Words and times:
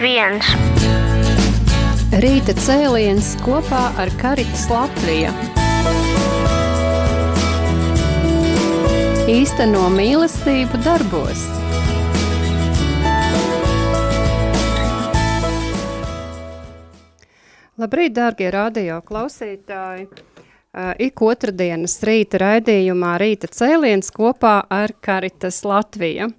viens. 0.00 0.44
Rīta 2.20 2.54
cēliens 2.56 3.34
kopā 3.44 3.88
ar 4.00 4.10
Karitas 4.20 4.66
Latviju. 4.70 5.32
Īsteno 9.30 9.88
mīlestību 9.92 10.80
darbos. 10.84 11.44
Labrīt, 17.76 18.14
dārgie 18.16 18.48
radio 18.54 19.02
klausītāji! 19.04 20.06
Uh, 20.76 20.92
ik 21.00 21.20
otrdienas 21.24 21.98
rīta 22.04 22.40
raidījumā 22.40 23.16
Rīta 23.20 23.48
cēliens 23.52 24.12
kopā 24.12 24.58
ar 24.72 24.92
Karitas 25.00 25.62
Latviju. 25.64 26.30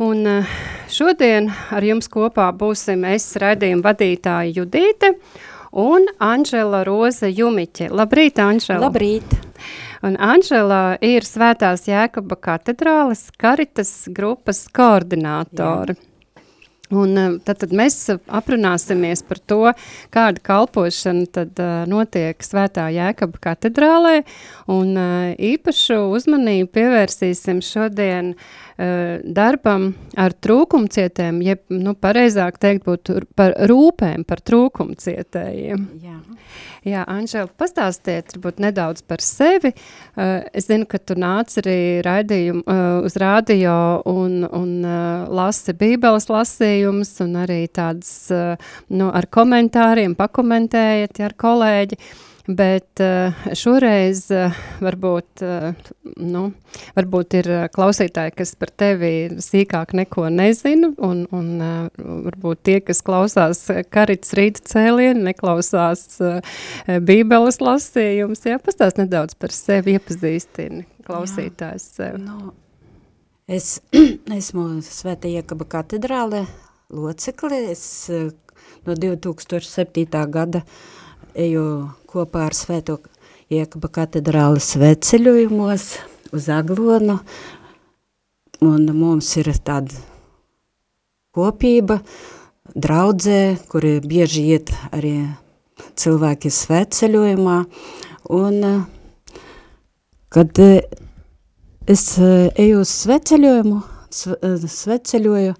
Un 0.00 0.24
uh, 0.24 0.52
šodien 0.88 1.50
ar 1.76 1.84
jums 1.84 2.08
kopā 2.08 2.46
būsim 2.56 3.04
es 3.04 3.26
raidījuma 3.36 3.90
vadītāja 3.90 4.54
Judīte 4.56 5.10
un 5.76 6.08
Anžela 6.24 6.80
Roze 6.88 7.28
Jumiķe. 7.28 7.90
Labrīt, 7.92 8.40
Anžela! 8.40 8.88
Labrīt! 8.88 9.36
Un 10.00 10.16
Anžela 10.16 10.96
ir 11.04 11.26
Svētās 11.28 11.84
Jēkaba 11.84 12.38
katedrāles 12.40 13.26
Karitas 13.36 13.92
grupas 14.16 14.64
koordinātori. 14.72 15.98
Jā. 15.98 16.09
Un 16.90 17.14
eh, 17.18 17.36
tad, 17.46 17.60
tad 17.62 17.74
mēs 17.76 17.96
aprunāsimies 18.10 19.22
par 19.26 19.38
to, 19.38 19.60
kāda 20.14 20.42
kalpošana 20.42 21.28
tad 21.30 21.60
uh, 21.62 21.84
notiek 21.90 22.42
Svētā 22.42 22.88
Jēkaba 22.90 23.38
katedrālē, 23.46 24.16
un 24.70 24.96
uh, 24.98 25.28
īpašu 25.38 26.00
uzmanību 26.16 26.70
pievērsīsim 26.74 27.60
šodien 27.62 28.32
uh, 28.34 29.22
darbam 29.22 29.92
ar 30.18 30.34
trūkumcietēm, 30.34 31.38
jeb, 31.46 31.62
nu, 31.70 31.94
pareizāk 31.94 32.58
teikt 32.62 32.88
būtu 32.88 33.22
par 33.38 33.54
rūpēm, 33.70 34.26
par 34.26 34.42
trūkumcietējiem. 34.42 35.86
Jā. 36.02 36.18
Jā, 36.80 37.02
Anžela, 37.12 37.50
pastāstiet 37.60 38.32
varbūt 38.32 38.60
nedaudz 38.64 39.02
par 39.04 39.20
sevi. 39.20 39.74
Uh, 40.16 40.40
es 40.56 40.66
zinu, 40.70 40.86
ka 40.88 40.96
tu 40.98 41.12
nāc 41.20 41.52
arī 41.60 42.00
raidījumu, 42.06 42.62
uh, 42.64 43.04
uz 43.04 43.18
rādio 43.20 43.74
un, 44.08 44.40
un 44.48 44.70
uh, 44.80 45.28
lasi 45.28 45.74
bībeles 45.76 46.30
lasījumus 46.80 47.20
un 47.20 47.36
arī 47.36 47.68
tādas 47.68 48.30
uh, 48.32 48.56
nu, 48.88 49.10
ar 49.12 49.26
komentāriem 49.30 50.16
pakomentējat 50.16 51.18
ja, 51.18 51.28
ar 51.28 51.34
kolēģi. 51.36 51.96
Bet 52.50 52.98
uh, 53.04 53.36
šoreiz 53.54 54.24
uh, 54.32 54.54
varbūt, 54.80 55.42
nu, 56.18 56.52
varbūt 56.96 57.34
ir 57.38 57.48
klausītāji, 57.70 58.32
kas 58.34 58.56
par 58.58 58.72
tevi 58.74 59.38
sīkāk 59.38 59.92
neko 59.94 60.28
nezina, 60.32 60.90
un, 60.98 61.26
un 61.30 61.60
varbūt 62.26 62.62
tie, 62.64 62.80
kas 62.80 63.04
klausās 63.06 63.68
karits 63.92 64.34
rīta 64.34 64.64
cēlienu, 64.66 65.28
neklausās 65.28 66.18
bībeles 66.88 67.60
lasījums. 67.60 68.42
Jā, 68.48 68.58
pastāst 68.58 68.98
nedaudz 68.98 69.36
par 69.38 69.54
sevi, 69.54 69.94
iepazīstini 70.00 70.88
klausītājs 71.06 71.86
sevi. 72.00 72.24
Nu, 72.24 72.56
es 73.46 73.76
esmu 74.40 74.80
Svēta 74.82 75.30
Iekaba 75.30 75.68
katedrāle 75.78 76.48
locekli, 76.90 77.70
es 77.70 78.10
no 78.86 78.94
2007. 78.94 80.06
gada 80.30 80.62
eju 81.34 81.64
kopā 82.10 82.48
ar 82.48 82.56
Svēto 82.56 82.98
Iekaba 83.50 83.90
katedrāli 83.90 84.62
sveceļojumos 84.62 85.86
uz 86.34 86.48
Aglonu, 86.54 87.18
un 88.62 88.86
mums 88.94 89.30
ir 89.40 89.50
tāda 89.66 89.94
kopība, 91.34 92.00
draudzē, 92.74 93.58
kuri 93.70 93.98
bieži 94.04 94.46
iet 94.54 94.70
arī 94.90 95.14
cilvēki 95.98 96.52
sveceļojumā, 96.54 97.58
un 98.38 98.86
kad 100.30 100.62
es 100.62 102.06
eju 102.20 102.82
uz 102.84 102.94
sveceļojumu, 103.02 103.82
sveceļoju 104.10 105.54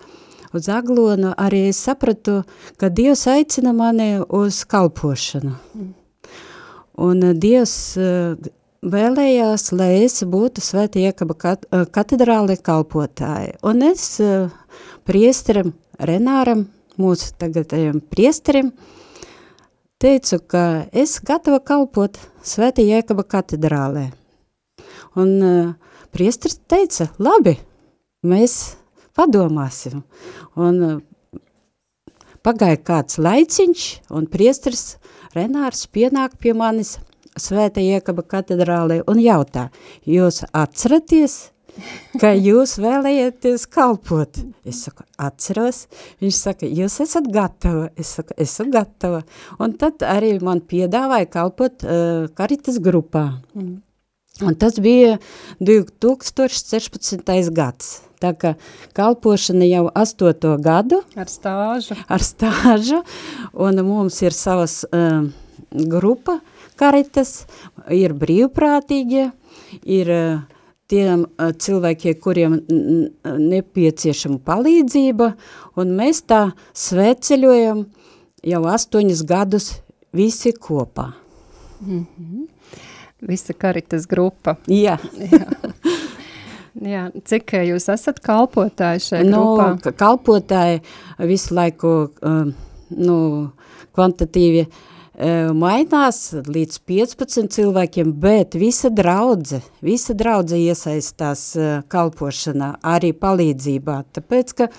uz 0.57 0.69
Aglonu, 0.73 1.35
arī 1.39 1.69
es 1.71 1.81
sapratu, 1.85 2.43
ka 2.81 2.89
Dievs 2.89 3.27
aicina 3.31 3.73
mani 3.77 4.17
uz 4.29 4.65
kalpošanu. 4.65 5.55
Mm. 5.75 5.95
Un 7.01 7.23
eh, 7.25 7.35
Dievs 7.35 7.75
eh, 7.97 8.51
vēlējās, 8.81 9.71
lai 9.77 9.93
es 10.05 10.21
būtu 10.29 10.63
Svēta 10.65 11.01
Iekaba 11.01 11.37
kat 11.39 11.67
eh, 11.71 11.87
katedrāle 11.89 12.59
kalpotāja. 12.61 13.57
Un 13.67 13.85
es 13.87 14.21
priesterim 15.09 15.75
Renāram, 16.01 16.67
mūsu 17.01 17.33
tagadējam 17.41 18.01
priesterim, 18.13 18.73
teicu, 20.01 20.41
ka 20.49 20.65
es 20.93 21.19
gatava 21.25 21.61
kalpot 21.61 22.17
Svēta 22.45 22.85
Jēkaba 22.85 23.25
katedrālē. 23.29 24.07
Un 25.21 25.75
priesteris 26.15 26.57
teica, 26.71 27.11
labi, 27.21 27.57
mēs 28.25 28.80
padomāsim. 29.21 30.01
Un 30.57 30.83
uh, 30.87 30.97
pagāja 32.45 32.81
kāds 32.81 33.21
laiciņš, 33.21 33.87
un 34.17 34.27
priesteris 34.33 34.97
Renārs 35.37 35.85
pienāk 35.93 36.41
pie 36.43 36.57
manis 36.57 36.97
Svēta 37.39 37.79
Iekaba 37.79 38.25
katedrālē 38.27 39.01
un 39.09 39.21
jautā, 39.23 39.69
jūs 40.03 40.43
atceraties, 40.51 41.53
ka 42.21 42.33
jūs 42.35 42.75
vēlējieties 42.83 43.67
kalpot? 43.71 44.41
Es 44.67 44.83
saku, 44.87 45.07
atceros. 45.21 45.85
Viņš 46.21 46.41
saka, 46.41 46.67
jūs 46.81 46.99
esat 47.05 47.29
gatava. 47.33 47.89
Es 47.95 48.17
saku, 48.19 48.35
esmu 48.41 48.71
gatava. 48.75 49.23
Un 49.63 49.77
tad 49.81 50.03
arī 50.07 50.35
man 50.43 50.65
piedāvāja 50.67 51.31
kalpot 51.31 51.87
uh, 51.87 52.27
karitas 52.37 52.81
grupā. 52.83 53.29
Mm. 53.55 53.79
Un 54.41 54.57
tas 54.57 54.79
bija 54.81 55.19
2016. 55.61 57.53
gads. 57.55 57.99
Tā 58.21 58.35
kā 58.37 58.55
kalpošana 58.97 59.65
jau 59.65 59.87
astoto 59.97 60.53
gadu. 60.61 61.01
Ar 61.17 61.29
stāžu. 61.31 61.97
Ar 62.05 62.21
stāžu, 62.21 63.01
un 63.57 63.81
mums 63.87 64.21
ir 64.21 64.37
savas 64.37 64.83
uh, 64.85 65.25
grupa 65.73 66.41
karitas, 66.81 67.47
ir 67.89 68.13
brīvprātīgie, 68.21 69.31
ir 69.89 70.13
uh, 70.13 70.43
tiem 70.91 71.25
uh, 71.25 71.55
cilvēkiem, 71.57 72.19
kuriem 72.21 72.59
nepieciešama 73.25 74.41
palīdzība, 74.45 75.33
un 75.81 75.97
mēs 75.97 76.21
tā 76.29 76.51
sveceļojam 76.77 77.87
jau 78.53 78.63
astoņus 78.75 79.25
gadus 79.25 79.73
visi 80.13 80.53
kopā. 80.53 81.13
Mm 81.81 82.05
-hmm. 82.05 82.49
Visa 83.21 83.53
karitas 83.53 84.07
grupa. 84.07 84.57
Jā. 84.67 84.99
Jā. 85.17 85.47
Jā, 86.79 87.09
cik 87.27 87.57
eh, 87.59 87.67
jūs 87.73 87.89
esat 87.91 88.21
kalpotāji 88.23 89.03
šajā 89.09 89.27
nu, 89.27 89.41
grupā? 89.43 89.95
Kalpotāji 89.99 90.81
visu 91.27 91.57
laiku 91.59 91.95
um, 92.23 92.53
nu, 92.95 93.17
kvantitīvi 93.97 94.63
uh, 94.69 95.51
mainās 95.57 96.23
līdz 96.47 96.79
15 96.87 97.51
cilvēkiem, 97.57 98.15
bet 98.23 98.55
visa 98.61 98.93
draudze, 98.95 99.61
visa 99.83 100.15
draudze 100.15 100.61
iesaistās 100.63 101.45
uh, 101.59 101.73
kalpošanā, 101.91 102.77
arī 102.87 103.11
palīdzībā, 103.19 104.03
tāpēc, 104.15 104.55
ka 104.63 104.71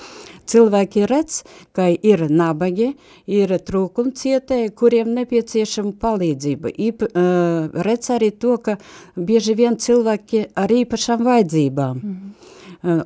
Cilvēki 0.52 1.06
redz, 1.10 1.42
ka 1.76 1.88
ir 1.92 2.26
nabagi, 2.30 2.92
ir 3.32 3.56
trūkumcietēji, 3.70 4.74
kuriem 4.76 5.14
nepieciešama 5.16 5.96
palīdzība. 6.02 6.74
Īpa, 6.88 7.12
uh, 7.12 7.84
redz 7.88 8.12
arī 8.16 8.32
to, 8.36 8.58
ka 8.66 8.78
bieži 9.16 9.56
vien 9.60 9.80
cilvēki 9.80 10.50
ar 10.56 10.74
īpašām 10.82 11.24
vajadzībām. 11.28 11.96
Mm 11.98 12.16
-hmm. 12.16 12.50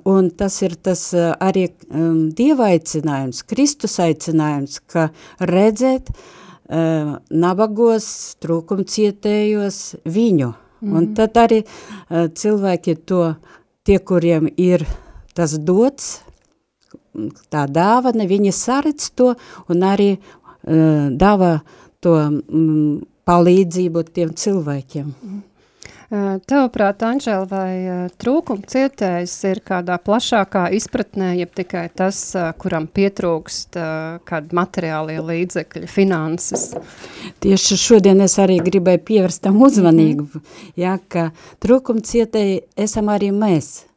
Un 0.08 0.30
tas 0.32 0.62
ir 0.62 0.76
tas 0.76 1.02
arī 1.14 1.68
um, 1.92 2.30
Dieva 2.32 2.70
aicinājums, 2.72 3.42
Kristus 3.44 3.98
aicinājums, 4.00 4.80
ka 4.88 5.10
redzēt 5.40 6.12
uh, 6.70 7.18
nabagos, 7.30 8.38
trūkumcietējos 8.40 9.80
viņu. 10.06 10.54
Mm 10.54 10.88
-hmm. 10.88 10.98
Un 10.98 11.14
tad 11.14 11.36
arī 11.36 11.64
uh, 11.66 12.32
cilvēki 12.32 12.96
to, 13.06 13.36
tie, 13.84 14.00
kuriem 14.00 14.48
ir 14.58 14.88
tas 15.34 15.58
dots, 15.60 16.22
tā 17.54 17.66
dāvana, 17.72 18.28
viņa 18.30 18.54
saredz 18.56 19.10
to 19.16 19.34
un 19.72 19.84
arī 19.88 20.16
uh, 20.16 21.10
dāvā 21.12 21.58
to 22.04 22.16
mm, 22.30 23.04
palīdzību 23.26 24.06
tiem 24.14 24.34
cilvēkiem. 24.38 25.12
Mm. 25.12 25.44
Tavuprāt, 26.46 27.02
Anžēl, 27.02 27.48
vai 27.50 28.10
trūkuma 28.22 28.68
cietējs 28.70 29.34
ir 29.50 29.62
kādā 29.66 29.98
plašākā 29.98 30.68
izpratnē, 30.78 31.32
jeb 31.40 31.56
tikai 31.58 31.88
tas, 31.98 32.20
kuram 32.62 32.86
pietrūkst 32.86 33.80
kādi 34.30 34.56
materiālie 34.56 35.18
līdzekļi, 35.26 35.90
finanses? 35.90 36.68
Tieši 37.42 37.80
šodien 37.82 38.22
es 38.22 38.38
arī 38.42 38.60
gribēju 38.64 39.02
pievērst 39.10 39.44
tam 39.48 39.58
uzmanību, 39.66 40.28
mm 40.28 40.30
-hmm. 40.30 40.70
ja, 40.78 41.00
ka 41.10 41.32
trūkuma 41.60 42.06
cietēji 42.06 42.62
esam 42.78 43.10
arī 43.10 43.34
mēs. 43.34 43.88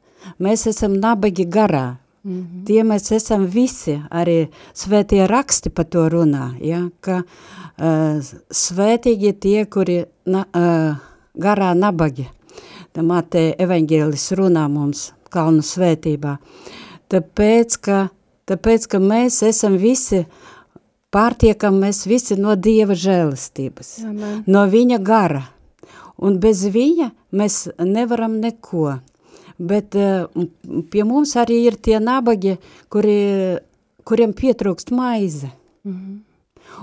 Mēs 0.40 0.66
esam 0.66 0.96
nabagi 0.96 1.44
garā, 1.44 1.98
Mm 2.24 2.32
-hmm. 2.32 2.64
Tie 2.66 2.82
mēs 2.84 3.12
esam 3.14 3.46
visi, 3.46 4.00
arī 4.10 4.48
svētie 4.74 5.26
raksti 5.26 5.70
par 5.70 5.84
to 5.84 6.08
runā, 6.08 6.54
ja, 6.60 6.88
ka 7.00 7.22
uh, 7.22 8.22
svētīgi 8.50 9.32
tie, 9.40 9.66
kuri 9.66 10.04
na, 10.26 10.44
uh, 10.54 10.96
garā 11.34 11.74
nabagi. 11.74 12.28
Māte 12.98 13.54
evaņģēlis 13.58 14.32
runā 14.32 14.68
mums 14.68 15.12
kalnu 15.30 15.62
svētībā. 15.62 16.36
Tāpēc, 17.08 17.76
ka, 17.80 18.08
tāpēc, 18.46 18.86
ka 18.90 18.98
mēs 18.98 19.42
esam 19.46 19.76
visi 19.76 20.24
pārtiekam, 21.14 21.78
mēs 21.78 22.06
visi 22.06 22.36
no 22.36 22.56
Dieva 22.56 22.96
žēlistības, 22.98 23.92
Amen. 24.04 24.42
no 24.46 24.66
viņa 24.66 24.98
gara. 24.98 25.44
Un 26.18 26.40
bez 26.42 26.64
viņa 26.66 27.12
mēs 27.30 27.68
nevaram 27.78 28.40
neko 28.42 28.98
bet 29.58 29.94
uh, 29.98 30.26
pie 30.90 31.04
mums 31.04 31.34
arī 31.36 31.60
ir 31.66 31.76
tie 31.76 31.98
nabagi, 32.00 32.56
kuri, 32.92 33.58
kuriem 34.06 34.32
pietrūkst 34.32 34.92
maize. 34.94 35.50
Mm 35.84 35.92
-hmm. 35.92 36.18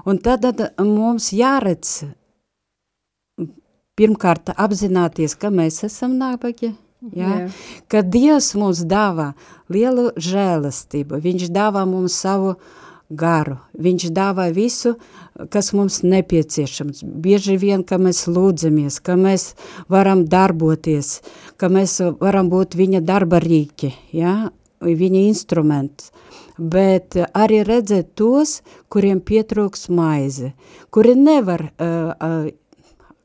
Un 0.05 0.17
tad, 0.17 0.41
tad 0.41 0.71
mums 0.79 1.31
jāredz, 1.33 2.03
pirmkārt 3.95 4.51
apzināties, 4.55 5.35
ka 5.35 5.47
mēs 5.47 5.83
esam 5.83 6.17
nabagi, 6.17 6.73
ja? 7.13 7.37
yeah. 7.37 7.51
ka 7.87 8.01
Dievs 8.01 8.55
mums 8.55 8.79
dāvā 8.79 9.33
lielu 9.69 10.11
žēlastību, 10.17 11.21
viņš 11.21 11.49
dāvā 11.49 11.85
mums 11.85 12.13
savu 12.13 12.49
uh, 12.49 12.84
garu. 13.09 13.57
Viņš 13.77 14.09
dāvā 14.15 14.47
visu, 14.55 14.95
kas 15.51 15.71
mums 15.75 16.01
nepieciešams. 16.05 17.03
Bieži 17.03 17.57
vien, 17.61 17.83
ka 17.83 17.99
mēs 18.01 18.25
lūdzamies, 18.31 18.99
ka 19.05 19.17
mēs 19.19 19.53
varam 19.91 20.25
darboties, 20.29 21.19
ka 21.57 21.69
mēs 21.69 21.99
varam 22.21 22.49
būt 22.53 22.77
viņa 22.79 23.03
darba 23.05 23.41
rīki, 23.43 23.93
ja? 24.15 24.49
viņa 24.85 25.21
instruments. 25.25 26.11
Bet 26.55 27.17
arī 27.35 27.63
redzēt 27.67 28.13
tos, 28.15 28.61
kuriem 28.87 29.19
pietrūks 29.19 29.89
maize, 29.91 30.53
kuri 30.93 31.15
nevar 31.19 31.65
uh, 31.67 32.13
uh, 32.15 32.45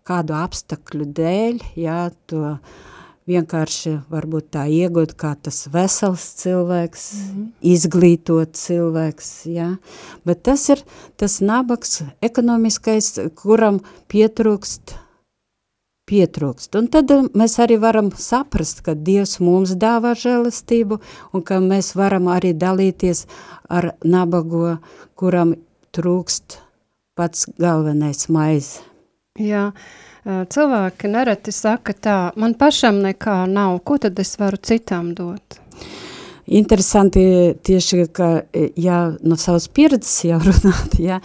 kādu 0.03 0.35
apstakļu 0.35 1.07
dēļ, 1.15 1.61
ja, 1.79 2.09
to 2.27 2.57
uh, 2.57 2.89
vienkārši 3.29 3.97
varbūt 4.11 4.51
tā 4.57 4.65
iegūt 4.71 5.15
kā 5.19 5.35
tas 5.43 5.67
vesels 5.73 6.25
cilvēks, 6.41 7.05
mm 7.13 7.29
-hmm. 7.29 7.47
izglītot 7.61 8.57
cilvēks, 8.57 9.29
jā. 9.47 9.77
Bet 10.25 10.43
tas 10.43 10.69
ir 10.69 10.83
tas 11.17 11.41
nabaks 11.41 12.03
ekonomiskais, 12.23 13.19
kuram 13.35 13.81
pietrūkst, 14.09 14.95
pietrūkst. 16.11 16.79
Un 16.79 16.89
tad 16.89 17.13
mēs 17.35 17.59
arī 17.63 17.79
varam 17.81 18.11
saprast, 18.11 18.83
ka 18.83 18.95
Dievs 18.95 19.39
mums 19.41 19.71
dāvā 19.71 20.15
žēlistību 20.15 21.01
un 21.33 21.43
ka 21.43 21.61
mēs 21.61 21.95
varam 21.95 22.27
arī 22.29 22.53
dalīties 22.53 23.27
ar 23.69 23.93
nabago, 24.05 24.79
kuram 25.15 25.55
trūkst 25.93 26.59
pats 27.15 27.47
galvenais 27.59 28.29
maize. 28.29 28.81
Jā, 29.39 29.71
cilvēki 30.25 31.09
nereti 31.11 31.53
saka 31.55 31.95
tā, 31.97 32.19
man 32.37 32.55
pašam 32.59 33.01
nekā 33.05 33.43
nav, 33.51 33.79
ko 33.85 33.99
tad 34.03 34.19
es 34.21 34.37
varu 34.41 34.61
citam 34.61 35.15
dot? 35.17 35.61
Interesanti 36.51 37.23
tieši, 37.63 38.09
ka, 38.13 38.29
ja 38.77 38.99
no 39.23 39.37
savas 39.39 39.69
pieredzes 39.71 40.25
jau 40.27 40.41
runāt, 40.49 40.99
ja, 40.99 41.21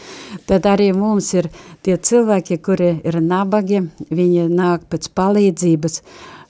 tad 0.45 0.67
arī 0.69 0.91
mums 0.95 1.31
ir 1.33 1.49
tie 1.85 1.97
cilvēki, 1.97 2.59
kuri 2.63 2.91
ir 3.03 3.19
nabagi, 3.23 3.81
viņi 4.13 4.47
nāk 4.53 4.85
pēc 4.91 5.09
palīdzības, 5.17 6.01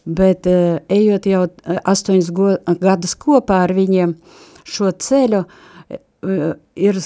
bet 0.06 0.46
ejot 0.46 1.30
jau 1.30 1.46
astoņus 1.66 2.34
gadus 2.82 3.16
kopā 3.18 3.64
ar 3.66 3.74
viņiem 3.74 4.18
šo 4.66 4.92
ceļu, 4.92 5.46
ir 6.76 7.00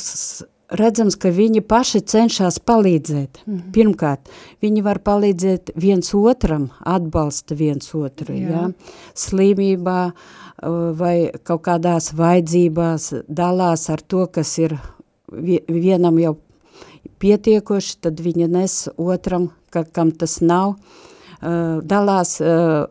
redzams, 0.70 1.18
ka 1.20 1.32
viņi 1.34 1.62
paši 1.66 2.02
cenšas 2.02 2.60
palīdzēt. 2.60 3.42
Mm 3.46 3.56
-hmm. 3.56 3.72
Pirmkārt, 3.74 4.30
viņi 4.62 4.84
var 4.84 5.00
palīdzēt 5.00 5.72
viens 5.76 6.14
otram, 6.14 6.70
atbalsta 6.80 7.56
viens 7.56 7.96
otru, 7.96 8.34
Jā. 8.34 8.50
ja? 8.50 8.70
slimībā 9.16 10.12
vai 11.00 11.32
kaut 11.44 11.62
kādās 11.62 12.14
vajadzībās 12.14 13.14
dalās 13.28 13.90
ar 13.90 14.02
to, 14.02 14.28
kas 14.28 14.58
ir 14.58 14.78
vienam 15.68 16.20
jau 16.20 16.38
pietiekoši, 17.20 17.98
tad 18.02 18.20
viņa 18.20 18.48
nes 18.48 18.90
otram, 18.98 19.50
ka, 19.70 19.84
kam 19.84 20.12
tas 20.12 20.42
nav, 20.42 20.76
dalās 21.84 22.42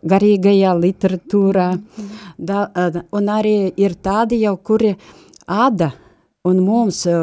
garīgajā 0.02 0.72
literatūrā, 0.80 1.72
-hmm. 1.76 2.08
da, 2.38 2.70
un 3.12 3.26
arī 3.28 3.72
ir 3.76 3.94
tādi 3.94 4.40
jau, 4.40 4.56
kuri 4.56 4.96
ada, 5.46 5.92
Un 6.46 6.60
mums, 6.62 7.00
eh, 7.06 7.14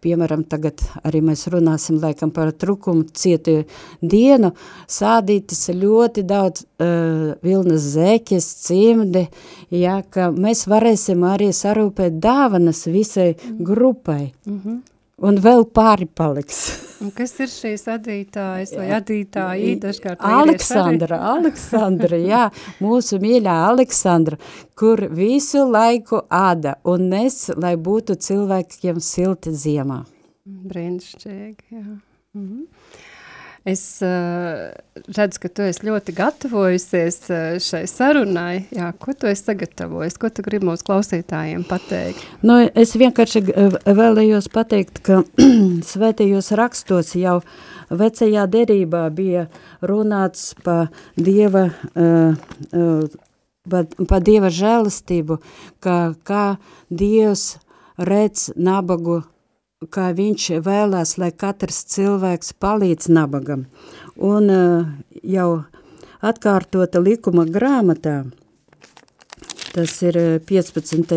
piemēram, 0.00 0.46
tagad 0.48 0.80
arī 1.04 1.20
mēs 1.20 1.44
runāsim 1.52 1.98
laikam 2.00 2.30
par 2.32 2.54
trukumu 2.56 3.04
cietu 3.12 3.66
dienu, 4.00 4.54
sādītas 4.88 5.68
ļoti 5.76 6.24
daudz 6.24 6.64
uh, 6.64 7.34
vilnas 7.44 7.84
zēķes, 7.92 8.48
cimdi, 8.64 9.26
ja, 9.76 9.98
ka 10.02 10.30
mēs 10.32 10.64
varēsim 10.72 11.20
arī 11.28 11.50
sarūpēt 11.52 12.16
dāvanas 12.24 12.86
visai 12.88 13.34
grupai. 13.60 14.32
Mm 14.46 14.60
-hmm. 14.64 14.80
Un 15.22 15.38
vēl 15.38 15.62
pāri 15.70 16.08
paliks. 16.10 16.62
Un 17.02 17.10
kas 17.14 17.32
ir 17.42 17.50
šīs 17.50 17.84
adītājas 17.90 18.72
vai 18.78 18.88
adītāji? 18.96 19.76
Dažkārt 19.82 20.22
Aleksandra, 20.26 21.18
Aleksandra, 21.32 22.18
jā, 22.18 22.42
mūsu 22.82 23.18
mīļā 23.22 23.54
Aleksandra, 23.68 24.38
kur 24.78 25.04
visu 25.14 25.62
laiku 25.70 26.24
āda 26.26 26.76
un 26.90 27.08
nes, 27.14 27.38
lai 27.54 27.74
būtu 27.78 28.18
cilvēkiem 28.18 28.98
silti 29.02 29.54
ziemā. 29.54 30.02
Brīnišķīgi, 30.46 31.70
jā. 31.70 31.86
Mhm. 32.34 32.66
Es 33.64 34.02
uh, 34.02 34.72
redzu, 35.14 35.38
ka 35.44 35.48
tu 35.54 35.62
esi 35.62 35.86
ļoti 35.86 36.14
gatavojusies 36.18 37.18
uh, 37.30 37.42
šai 37.62 37.84
sarunai. 37.86 38.64
Jā, 38.74 38.88
ko 38.98 39.14
tu 39.14 39.28
esi 39.30 39.46
sagatavojis? 39.46 40.18
Ko 40.18 40.32
tu 40.34 40.42
gribi 40.42 40.66
mūsu 40.66 40.82
klausītājiem 40.88 41.62
pateikt? 41.68 42.24
Nu, 42.42 42.58
es 42.74 42.96
vienkārši 42.98 43.44
vēlējos 43.86 44.50
pateikt, 44.50 44.98
ka 45.06 45.20
svētījos 45.92 46.50
rakstos 46.58 47.14
jau 47.14 47.38
vecajā 47.94 48.48
derībā 48.50 49.04
bija 49.14 49.46
runāts 49.86 50.56
pa 50.66 50.88
Dieva, 51.14 51.68
uh, 51.94 52.34
uh, 52.74 53.18
pa, 53.70 53.84
pa 53.86 54.22
Dieva 54.26 54.50
žēlastību, 54.50 55.38
ka 55.78 55.98
kā 56.26 56.46
Dievs 56.90 57.60
redz 57.94 58.50
nabagu 58.58 59.22
kā 59.90 60.10
viņš 60.16 60.48
vēlās, 60.64 61.16
lai 61.18 61.32
katrs 61.32 61.82
cilvēks 61.94 62.54
palīdz 62.62 63.08
nabagam. 63.12 63.66
Un 64.16 64.50
uh, 64.52 64.88
jau 65.22 65.64
atkārtota 66.22 67.02
likuma 67.02 67.46
grāmatā, 67.48 68.22
tas 69.72 69.94
ir 70.04 70.18
15. 70.46 71.14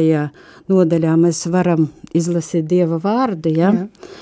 nodaļā, 0.72 1.18
mēs 1.20 1.46
varam 1.52 1.90
izlasīt 2.16 2.70
Dieva 2.72 3.02
vārdu, 3.04 3.52
ja? 3.54 3.74
Jā. 3.76 4.14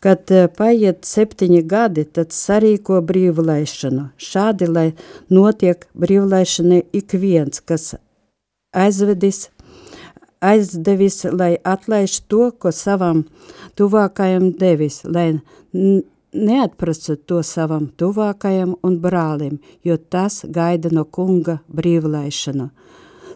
Kad 0.00 0.32
uh, 0.32 0.46
paiet 0.56 1.04
septiņi 1.04 1.64
gadi, 1.68 2.06
tad 2.08 2.32
sarīko 2.32 3.02
brīvlaišanu. 3.04 4.06
Šādi, 4.16 4.70
lai 4.70 4.86
notiek 5.28 5.84
brīvlaišana 5.92 6.80
ik 6.96 7.12
viens, 7.20 7.60
kas 7.60 7.94
aizvedis 8.72 9.50
aizdevis, 10.40 11.24
lai 11.24 11.56
atlaiž 11.64 12.20
to, 12.28 12.50
ko 12.58 12.72
savam 12.72 13.24
tuvākajam 13.78 14.50
devis, 14.58 15.02
lai 15.04 15.40
neatprasu 16.32 17.16
to 17.26 17.42
savam 17.42 17.90
tuvākajam 17.98 18.76
un 18.86 18.98
brālim, 19.02 19.58
jo 19.84 19.96
tas 19.96 20.42
gaida 20.48 20.90
no 20.92 21.04
kunga 21.04 21.60
brīvlaišanu. 21.68 22.70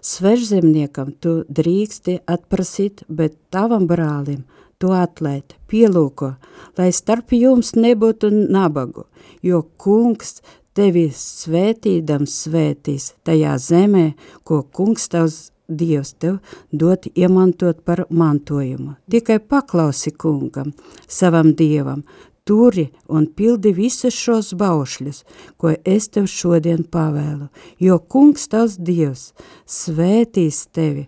Svežzemniekam 0.05 1.15
tu 1.21 1.45
drīksti 1.49 2.19
atprasīt, 2.29 3.07
bet 3.09 3.39
tavam 3.51 3.87
brālim 3.89 4.45
to 4.79 4.93
atlaid, 4.93 5.55
pielūko, 5.71 6.35
lai 6.77 6.91
starp 6.93 7.33
jums 7.33 7.73
nebūtu 7.79 8.29
nabagu, 8.53 9.07
jo 9.41 9.63
kungs 9.81 10.43
tevi 10.77 11.07
svētīdams 11.15 12.37
svētīs 12.45 13.13
tajā 13.25 13.57
zemē, 13.63 14.07
ko 14.45 14.65
kungs 14.75 15.09
tavs 15.09 15.54
Dievs 15.69 16.13
tev 16.21 16.39
dot 16.73 17.07
iemantot 17.17 17.81
par 17.85 18.05
mantojumu. 18.11 18.97
Tikai 19.11 19.39
paklausi 19.41 20.13
kungam, 20.13 20.75
savam 21.09 21.55
dievam, 21.57 22.03
turi 22.45 22.91
un 23.09 23.27
pildi 23.27 23.73
visus 23.73 24.15
šos 24.15 24.53
baušļus, 24.61 25.23
ko 25.57 25.73
es 25.85 26.11
tev 26.13 26.29
šodien 26.29 26.85
pavēlu, 26.85 27.49
jo 27.81 27.99
kungs 27.99 28.49
tavs 28.53 28.77
dievs 28.77 29.31
svētīs 29.65 30.67
tevi, 30.77 31.07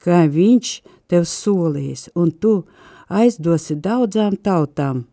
kā 0.00 0.24
viņš 0.32 0.72
tev 1.08 1.28
solīs, 1.28 2.08
un 2.16 2.32
tu 2.32 2.62
aizdosi 3.08 3.76
daudzām 3.76 4.36
tautām, 4.40 5.04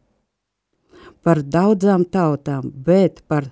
par 1.24 1.42
daudzām 1.44 2.06
tautām, 2.06 2.72
bet 2.72 3.24
par 3.28 3.50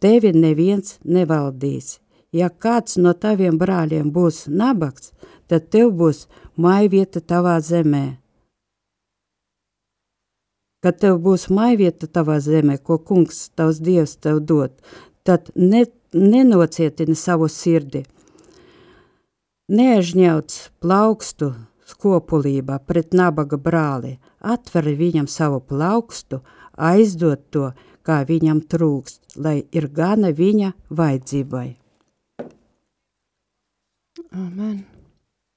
tevi 0.00 0.32
neviens 0.32 0.96
nevaldīs, 1.04 1.98
ja 2.32 2.48
kāds 2.50 2.96
no 2.96 3.12
taviem 3.12 3.58
brāļiem 3.58 4.10
būs 4.14 4.46
nabaks, 4.48 5.12
tad 5.50 5.70
tev 5.74 5.92
būs 5.98 6.26
maivieta 6.56 7.20
tavā 7.20 7.58
zemē. 7.60 8.04
Kad 10.80 11.00
tev 11.02 11.18
būs 11.20 11.48
maivieta 11.52 12.08
tavā 12.08 12.38
zemē, 12.40 12.78
ko 12.78 12.96
kungs 12.98 13.50
tavs 13.56 13.82
dievs 13.84 14.16
tev 14.16 14.40
dod, 14.40 14.72
tad 15.28 15.50
ne, 15.54 15.84
nenocietina 16.14 17.16
savu 17.18 17.50
sirdi. 17.52 18.06
Neažņauts 19.70 20.70
plaukstu 20.82 21.52
skopulībā 21.90 22.80
pret 22.86 23.12
nabaga 23.14 23.58
brāli, 23.60 24.16
atver 24.40 24.88
viņam 24.96 25.28
savu 25.28 25.60
plaukstu, 25.60 26.40
aizdot 26.74 27.44
to, 27.52 27.70
kā 28.06 28.22
viņam 28.26 28.64
trūkst, 28.72 29.36
lai 29.36 29.60
ir 29.76 29.90
gana 29.92 30.32
viņa 30.32 30.72
vajadzībai. 30.88 31.79
Amen. 34.30 34.82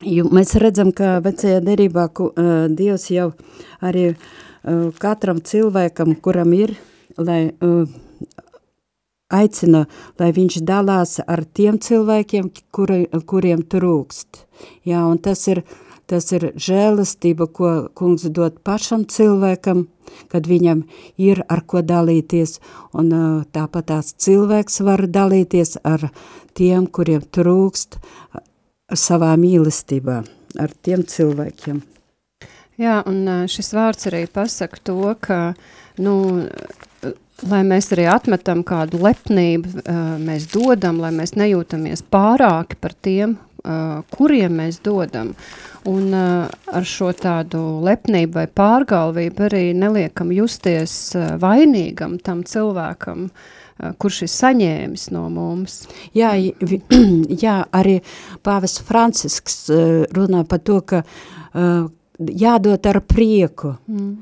Jo 0.03 0.27
mēs 0.34 0.55
redzam, 0.60 0.91
ka 0.91 1.20
vecajā 1.24 1.62
derībā 1.63 2.10
uh, 2.12 2.32
Dievs 2.67 3.08
jau 3.13 3.29
arī 3.79 4.10
uh, 4.12 4.89
katram 5.00 5.39
cilvēkam, 5.39 6.17
kuram 6.20 6.51
ir, 6.58 6.74
lai 7.15 7.53
uh, 7.63 7.88
aicina, 9.34 9.86
lai 10.20 10.32
viņš 10.36 10.60
dalās 10.67 11.17
ar 11.24 11.46
tiem 11.46 11.79
cilvēkiem, 11.79 12.51
kuri, 12.75 13.05
kuriem 13.29 13.63
trūkst. 13.70 14.43
Jā, 14.88 15.05
un 15.08 15.20
tas 15.24 15.48
ir, 15.48 15.63
tas 16.10 16.29
ir 16.36 16.51
žēlastība, 16.60 17.48
ko 17.48 17.74
kungs 17.98 18.27
dod 18.29 18.60
pašam 18.65 19.05
cilvēkam, 19.10 19.88
kad 20.29 20.48
viņam 20.50 20.84
ir 21.17 21.43
ar 21.50 21.63
ko 21.65 21.82
dalīties, 21.82 22.60
un 22.93 23.13
tāpat 23.55 23.89
tās 23.89 24.13
cilvēks 24.20 24.82
var 24.86 25.08
dalīties 25.08 25.79
ar 25.84 26.10
tiem, 26.58 26.88
kuriem 26.88 27.24
trūkst, 27.24 27.98
savā 28.92 29.34
mīlestībā 29.40 30.22
ar 30.60 30.74
tiem 30.84 31.04
cilvēkiem. 31.08 31.82
Jā, 32.82 33.02
un 33.06 33.48
šis 33.52 33.70
vārds 33.75 34.10
arī 34.10 34.25
pasaka 34.34 34.80
to, 34.82 35.13
ka, 35.22 35.54
nu, 36.02 36.16
lai 37.50 37.62
mēs 37.68 37.92
arī 37.94 38.08
atmetam 38.10 38.63
kādu 38.66 39.02
lepnību, 39.04 39.86
mēs 40.24 40.50
dodam, 40.54 41.00
lai 41.04 41.13
mēs 41.13 41.36
nejūtamies 41.38 42.06
pārāki 42.13 42.80
par 42.82 42.98
tiem, 43.06 43.38
kuriem 44.18 44.58
mēs 44.60 44.82
dodam. 44.84 45.36
Un 45.88 46.16
ar 46.16 46.88
šo 46.88 47.12
tādu 47.16 47.62
lepnību 47.86 48.40
vai 48.40 48.48
pārgalvību 48.50 49.46
arī 49.48 49.66
neliekam 49.78 50.34
justies 50.34 51.13
vainīgam 51.40 52.18
tam 52.24 52.42
cilvēkam, 52.48 53.28
uh, 53.28 53.62
kurš 54.01 54.24
ir 54.25 54.32
saņēmis 54.34 55.08
no 55.15 55.25
mums. 55.34 55.84
Jā, 56.18 56.34
jā 57.46 57.58
arī 57.74 58.00
pāvis 58.46 58.80
Francisks 58.86 59.65
runā 60.13 60.44
par 60.50 60.63
to, 60.65 60.80
ka 60.82 61.03
jādod 62.44 62.88
ar 62.89 63.01
prieku, 63.08 63.75
mm. 63.88 64.13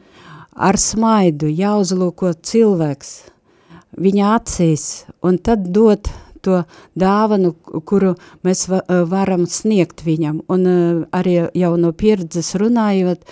ar 0.55 0.79
smaidu, 0.79 1.51
jāuzlūko 1.51 2.34
cilvēks 2.41 3.13
viņa 4.00 4.34
acīs, 4.38 4.86
un 5.24 5.39
tad 5.43 5.67
dot 5.74 6.10
to 6.41 6.63
dāvanu, 6.98 7.53
kuru 7.86 8.15
mēs 8.46 8.65
varam 9.12 9.46
sniegt 9.50 10.03
viņam. 10.05 10.41
Un 10.51 10.65
arī 11.13 11.36
jau 11.58 11.74
no 11.77 11.91
pieredzes 11.93 12.55
runājot, 12.58 13.25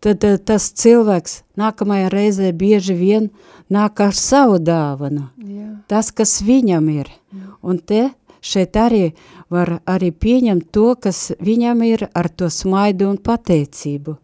tad 0.00 0.24
tas 0.48 0.70
cilvēks 0.80 1.40
nākamajā 1.60 2.08
reizē 2.12 2.52
bieži 2.56 2.96
vien 2.96 3.28
nāk 3.72 4.00
ar 4.02 4.16
savu 4.16 4.58
dāvanu. 4.62 5.28
Jā. 5.44 5.68
Tas, 5.90 6.10
kas 6.10 6.40
viņam 6.44 6.88
ir. 6.92 7.12
Jā. 7.30 7.52
Un 7.62 7.78
te 7.78 8.08
šeit 8.40 8.76
arī 8.80 9.10
var 9.52 9.78
arī 9.88 10.10
pieņemt 10.10 10.70
to, 10.72 10.94
kas 10.96 11.30
viņam 11.40 11.84
ir 11.86 12.06
ar 12.14 12.30
to 12.32 12.50
smaidu 12.50 13.10
un 13.10 13.18
pateicību. 13.20 14.16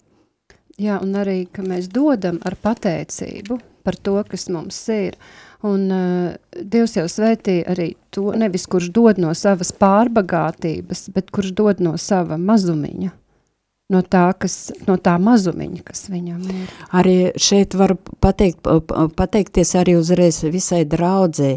Jā, 0.81 0.99
un 1.01 1.17
arī, 1.17 1.47
ka 1.49 1.65
mēs 1.65 1.89
dodam 1.89 2.41
ar 2.45 2.57
pateicību 2.61 3.59
par 3.87 3.97
to, 3.97 4.17
kas 4.29 4.49
mums 4.53 4.79
ir. 4.93 5.17
Un 5.65 5.87
uh, 5.95 6.35
Dievs 6.53 6.99
jau 6.99 7.07
svētīja 7.09 7.65
arī 7.73 7.93
to, 8.13 8.29
nevis 8.37 8.67
kurš 8.71 8.91
dod 8.95 9.21
no 9.23 9.33
savas 9.35 9.73
pārbagātības, 9.73 11.07
bet 11.15 11.33
kurš 11.35 11.55
dod 11.57 11.81
no 11.85 11.95
sava 12.01 12.37
mazumiņa 12.37 13.15
no 13.93 14.01
tā, 14.03 14.25
kas, 14.39 14.57
no 14.89 14.97
tā 14.99 15.15
mazumiņa, 15.23 15.83
kas 15.87 16.07
viņam 16.11 16.43
ir. 16.51 16.73
Arī 16.97 17.17
šeit 17.39 17.77
var 17.79 17.95
pateikt, 18.23 18.67
pateikties 19.19 19.75
arī 19.79 19.97
uzreiz 20.01 20.41
visai 20.51 20.83
draudzē, 20.89 21.53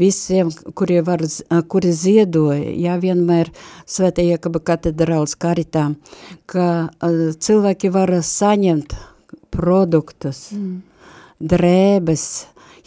visiem, 0.00 0.52
kuri, 0.76 1.00
var, 1.06 1.24
kuri 1.72 1.94
ziedoja, 1.96 2.74
jā, 2.76 2.98
vienmēr 3.00 3.52
Svētā 3.88 4.24
Iekaba 4.26 4.60
katedrāls 4.72 5.36
karitā, 5.40 5.88
ka 6.50 6.68
uh, 6.90 7.24
cilvēki 7.40 7.92
var 7.94 8.12
saņemt 8.28 8.94
produktus, 9.54 10.50
mm. 10.54 10.78
drēbes, 11.40 12.28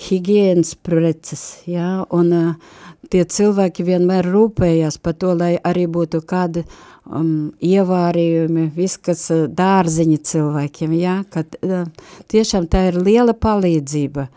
higienas 0.04 0.76
preces, 0.78 1.64
jā, 1.70 2.04
un 2.14 2.34
uh, 2.38 2.80
tie 3.12 3.26
cilvēki 3.26 3.86
vienmēr 3.88 4.28
rūpējās 4.32 5.00
par 5.04 5.18
to, 5.20 5.34
lai 5.38 5.56
arī 5.60 5.88
būtu 5.92 6.22
kādi 6.28 6.64
uh, 6.64 6.94
um, 7.06 7.52
ievārījumi, 7.64 8.68
viss, 8.76 9.00
kas 9.02 9.26
uh, 9.34 9.46
dārziņa 9.52 10.20
cilvēkiem, 10.30 10.96
jā, 11.00 11.18
kad 11.34 11.58
uh, 11.62 11.88
tiešām 12.32 12.68
tā 12.72 12.88
ir 12.92 13.00
liela 13.04 13.36
palīdzība, 13.36 14.28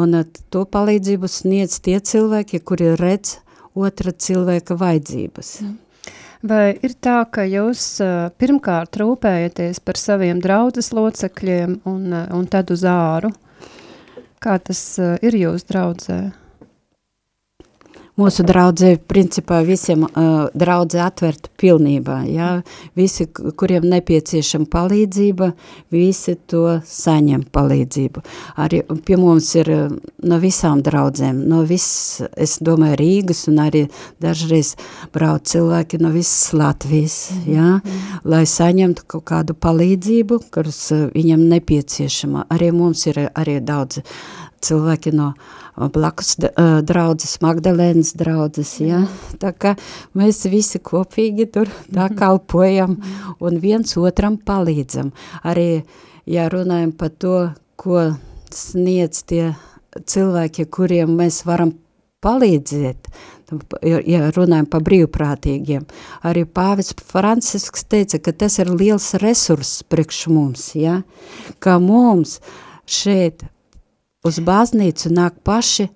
un 0.00 0.20
uh, 0.20 0.26
to 0.52 0.64
palīdzību 0.68 1.30
sniedz 1.30 1.80
tie 1.84 1.98
cilvēki, 2.00 2.62
kuri 2.66 2.94
redz 3.00 3.38
otra 3.74 4.12
cilvēka 4.12 4.76
vajadzības. 4.80 5.56
Mm. 5.64 5.80
Vai 6.44 6.74
ir 6.84 6.92
tā, 7.00 7.22
ka 7.32 7.46
jūs 7.48 7.82
uh, 8.04 8.28
pirmkārt 8.36 9.00
rūpējaties 9.00 9.80
par 9.80 9.96
saviem 9.96 10.42
draudzes 10.44 10.92
locekļiem 10.92 11.80
un, 11.88 12.02
uh, 12.12 12.28
un 12.36 12.44
tad 12.52 12.74
uz 12.74 12.84
āru? 12.84 13.32
Kā 14.44 14.58
tas 14.60 14.82
uh, 15.00 15.16
ir 15.24 15.38
jūs 15.40 15.64
draudzē? 15.70 16.43
Mūsu 18.20 18.44
draudzē, 18.46 18.94
principā 19.10 19.60
visiem 19.66 20.04
uh, 20.06 20.46
draudzē 20.54 21.00
atverta 21.02 21.50
pilnībā, 21.58 22.20
jā, 22.30 22.50
visi, 22.98 23.26
kuriem 23.30 23.86
nepieciešama 23.90 24.68
palīdzība, 24.70 25.50
visi 25.94 26.36
to 26.50 26.78
saņem 26.86 27.46
palīdzību. 27.54 28.22
Arī 28.62 28.82
pie 29.06 29.18
mums 29.18 29.50
ir 29.58 29.70
no 30.22 30.38
visām 30.42 30.82
draudzēm, 30.86 31.42
no 31.50 31.64
viss, 31.66 32.22
es 32.38 32.58
domāju, 32.62 33.00
Rīgas 33.02 33.44
un 33.50 33.58
arī 33.64 33.84
dažreiz 34.22 34.74
brauc 35.14 35.50
cilvēki 35.50 35.98
no 36.02 36.12
visas 36.14 36.52
Latvijas, 36.54 37.18
jā, 37.50 37.80
lai 38.22 38.44
saņemtu 38.46 39.08
kaut 39.10 39.26
kādu 39.32 39.58
palīdzību, 39.58 40.40
kas 40.54 40.86
viņam 41.16 41.48
nepieciešama. 41.50 42.46
Arī 42.54 42.70
mums 42.76 43.06
ir 43.10 43.24
arī 43.26 43.58
daudz 43.64 44.04
cilvēki 44.64 45.12
no 45.12 45.32
uh, 45.34 45.63
blakus 45.76 46.36
draudzes, 46.86 47.38
Magdalēnas 47.42 48.14
draudzes, 48.18 48.76
ja? 48.82 49.04
tā 49.42 49.52
kā 49.56 49.74
mēs 50.14 50.44
visi 50.50 50.80
kopīgi 50.82 51.48
tur 51.54 51.70
tā 51.90 52.08
mhm. 52.08 52.18
kalpojam 52.18 52.98
un 53.40 53.60
viens 53.62 53.96
otram 53.98 54.38
palīdzam. 54.38 55.12
Arī, 55.44 55.84
ja 56.30 56.48
runājam 56.52 56.94
par 56.98 57.14
to, 57.18 57.38
ko 57.80 58.10
sniedz 58.54 59.24
tie 59.26 59.54
cilvēki, 59.94 60.68
kuriem 60.70 61.14
mēs 61.18 61.42
varam 61.46 61.74
palīdzēt, 62.24 63.08
ja 64.08 64.28
runājam 64.32 64.68
par 64.70 64.84
brīvprātīgiem. 64.86 65.84
Arī 66.26 66.44
pāvis 66.48 66.94
Francisks 67.04 67.84
teica, 67.90 68.18
ka 68.22 68.32
tas 68.32 68.58
ir 68.62 68.70
liels 68.72 69.12
resurss 69.22 69.84
priekš 69.90 70.26
mums, 70.32 70.70
ja? 70.78 71.02
ka 71.58 71.76
mums 71.82 72.38
šeit 72.86 73.44
uz 74.24 74.40
baznīcu 74.40 75.12
nāk 75.14 75.36
paši 75.44 75.88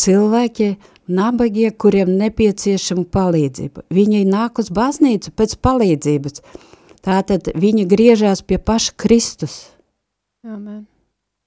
cilvēki, 0.00 0.74
nabagie, 1.10 1.70
kuriem 1.70 2.12
nepieciešama 2.20 3.06
palīdzība. 3.12 3.86
Viņi 3.90 4.24
nāk 4.28 4.62
uz 4.62 4.70
baznīcu 4.74 5.32
pēc 5.36 5.56
palīdzības. 5.64 6.42
Tātad 7.04 7.50
viņi 7.56 7.86
griežās 7.88 8.42
pie 8.44 8.60
paša 8.60 8.96
Kristus. 9.00 9.60
Amen. 10.44 10.86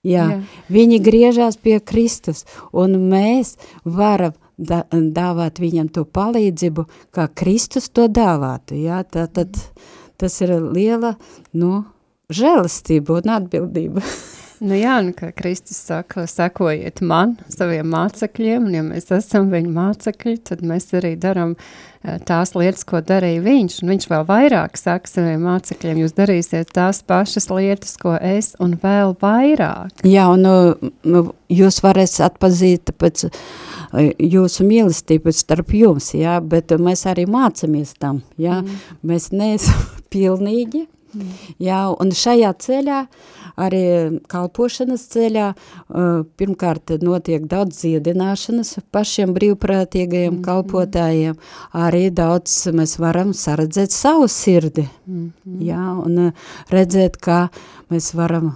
Jā, 0.03 0.25
Jā, 0.27 0.39
viņi 0.73 0.97
griežās 0.99 1.55
pie 1.55 1.77
Kristus, 1.79 2.43
un 2.75 2.97
mēs 3.07 3.53
varam 3.87 4.33
da, 4.57 4.81
dāvāt 4.91 5.61
viņam 5.63 5.87
to 5.95 6.03
palīdzību, 6.03 6.83
kā 7.15 7.29
Kristus 7.31 7.87
to 7.87 8.09
dāvātu. 8.11 8.75
Jā, 8.75 8.99
tātad 9.07 9.55
tas 10.19 10.35
ir 10.43 10.57
liela, 10.59 11.15
nu, 11.55 11.85
žēlastība 12.33 13.21
un 13.21 13.35
atbildība. 13.37 14.03
Nu 14.63 14.77
jā, 14.79 14.97
nu, 15.03 15.11
kā 15.11 15.33
Kristus 15.35 15.81
saka, 15.89 16.23
sekojiet 16.29 17.01
man, 17.03 17.35
saviem 17.51 17.89
mācekļiem, 17.91 18.69
un 18.69 18.77
ja 18.77 18.83
mēs 18.85 19.09
esam 19.11 19.49
viņa 19.51 19.71
mācekļi, 19.75 20.37
tad 20.47 20.61
mēs 20.63 20.87
arī 20.95 21.17
daram 21.19 21.57
uh, 21.57 22.15
tās 22.27 22.53
lietas, 22.55 22.85
ko 22.87 23.01
darīja 23.03 23.41
viņš, 23.43 23.81
un 23.83 23.91
viņš 23.93 24.07
vēl 24.11 24.23
vairāk 24.29 24.79
saka 24.79 25.11
saviem 25.11 25.43
mācekļiem, 25.47 25.99
jūs 26.03 26.15
darīsiet 26.15 26.71
tās 26.75 27.01
pašas 27.07 27.49
lietas, 27.51 27.97
ko 27.99 28.15
es, 28.15 28.53
un 28.63 28.77
vēl 28.79 29.15
vairāk. 29.19 30.03
Jā, 30.07 30.29
un 30.31 30.47
nu, 30.47 31.25
jūs 31.51 31.81
varēsiet 31.83 32.25
atpazīt 32.29 32.95
pēc 33.03 33.27
jūsu 34.19 34.67
mīlestību 34.67 35.35
starp 35.35 35.75
jums, 35.75 36.13
jā, 36.15 36.39
bet 36.39 36.71
mēs 36.79 37.03
arī 37.11 37.27
mācamies 37.27 37.95
tam, 37.99 38.23
jā, 38.39 38.61
mm. 38.63 38.83
mēs 39.11 39.31
neesam 39.35 39.87
pilnīgi, 40.13 40.87
mm. 41.13 41.53
jā, 41.63 41.79
un 42.01 42.13
šajā 42.17 42.51
ceļā, 42.65 42.99
arī 43.63 43.83
kalpošanas 44.31 45.05
ceļā, 45.13 45.51
pirmkārt 46.39 46.95
notiek 47.05 47.45
daudz 47.49 47.83
dziedināšanas 47.83 48.75
pašiem 48.93 49.35
brīvprātīgajiem 49.37 50.39
mm. 50.39 50.43
kalpotājiem, 50.47 51.37
arī 51.77 52.07
daudz 52.13 52.57
mēs 52.73 52.97
varam 53.01 53.33
saredzēt 53.37 53.93
savu 53.93 54.27
sirdi, 54.31 54.87
mm. 55.05 55.31
jā, 55.69 55.85
un 56.03 56.29
redzēt, 56.73 57.21
kā 57.21 57.45
mēs 57.93 58.13
varam 58.17 58.55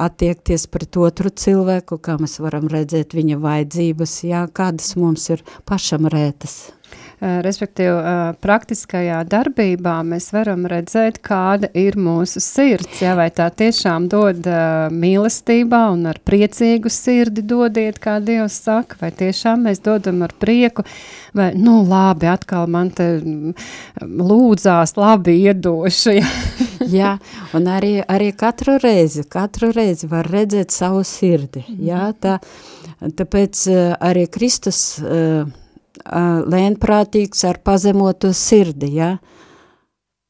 attiekties 0.00 0.66
pret 0.70 0.96
otru 0.98 1.30
cilvēku, 1.30 1.98
kā 2.02 2.16
mēs 2.20 2.40
varam 2.42 2.66
redzēt 2.70 3.14
viņa 3.14 3.38
vajadzības, 3.42 4.16
jā, 4.26 4.46
kādas 4.54 4.94
mums 4.98 5.28
ir 5.30 5.44
pašam 5.68 6.08
rētas. 6.10 6.74
Respektīvi, 7.22 8.34
praktiskajā 8.42 9.20
darbībā 9.30 9.94
mēs 10.04 10.26
varam 10.34 10.66
redzēt, 10.68 11.20
kāda 11.24 11.70
ir 11.78 11.96
mūsu 12.00 12.42
sirds. 12.42 13.00
Jā, 13.04 13.14
vai 13.18 13.28
tā 13.34 13.46
tiešām 13.54 14.08
dod 14.12 14.44
mīlestībā 14.92 15.84
un 15.94 16.08
ar 16.10 16.18
priecīgu 16.26 16.90
sirdi 16.92 17.44
dodiet, 17.46 18.00
kā 18.02 18.18
Dievs 18.24 18.58
saka, 18.66 18.98
vai 19.00 19.12
tiešām 19.14 19.64
mēs 19.68 19.80
dodam 19.84 20.24
ar 20.26 20.34
prieku, 20.40 20.84
vai, 21.36 21.52
nu, 21.54 21.80
labi, 21.88 22.28
atkal 22.30 22.68
man 22.70 22.90
te 22.94 23.08
lūdzās, 24.02 24.96
labi 24.98 25.38
iedošu. 25.46 26.18
Jā, 26.18 26.28
jā 26.90 27.16
un 27.56 27.68
arī, 27.70 27.96
arī 28.10 28.32
katru 28.36 28.76
reizi, 28.82 29.24
katru 29.30 29.70
reizi 29.72 30.10
var 30.10 30.28
redzēt 30.28 30.74
savu 30.74 31.00
sirdi. 31.06 31.64
Jā, 31.80 32.10
tā, 32.20 32.36
tāpēc 33.00 33.64
arī 34.04 34.26
Kristus 34.34 34.82
uh, 35.00 35.46
lēnprātīgs 36.04 37.44
ar 37.48 37.60
pazemotu 37.64 38.32
sirdi, 38.36 38.94
ja? 38.98 39.16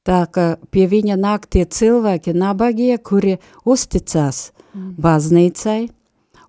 Tā 0.05 0.27
ka 0.29 0.57
pie 0.71 0.85
viņa 0.87 1.17
nāk 1.17 1.47
tie 1.49 1.65
cilvēki 1.65 2.35
nabagie, 2.37 2.99
kuri 2.99 3.39
uzticās 3.65 4.53
mm. 4.75 4.95
baznīcai, 5.01 5.89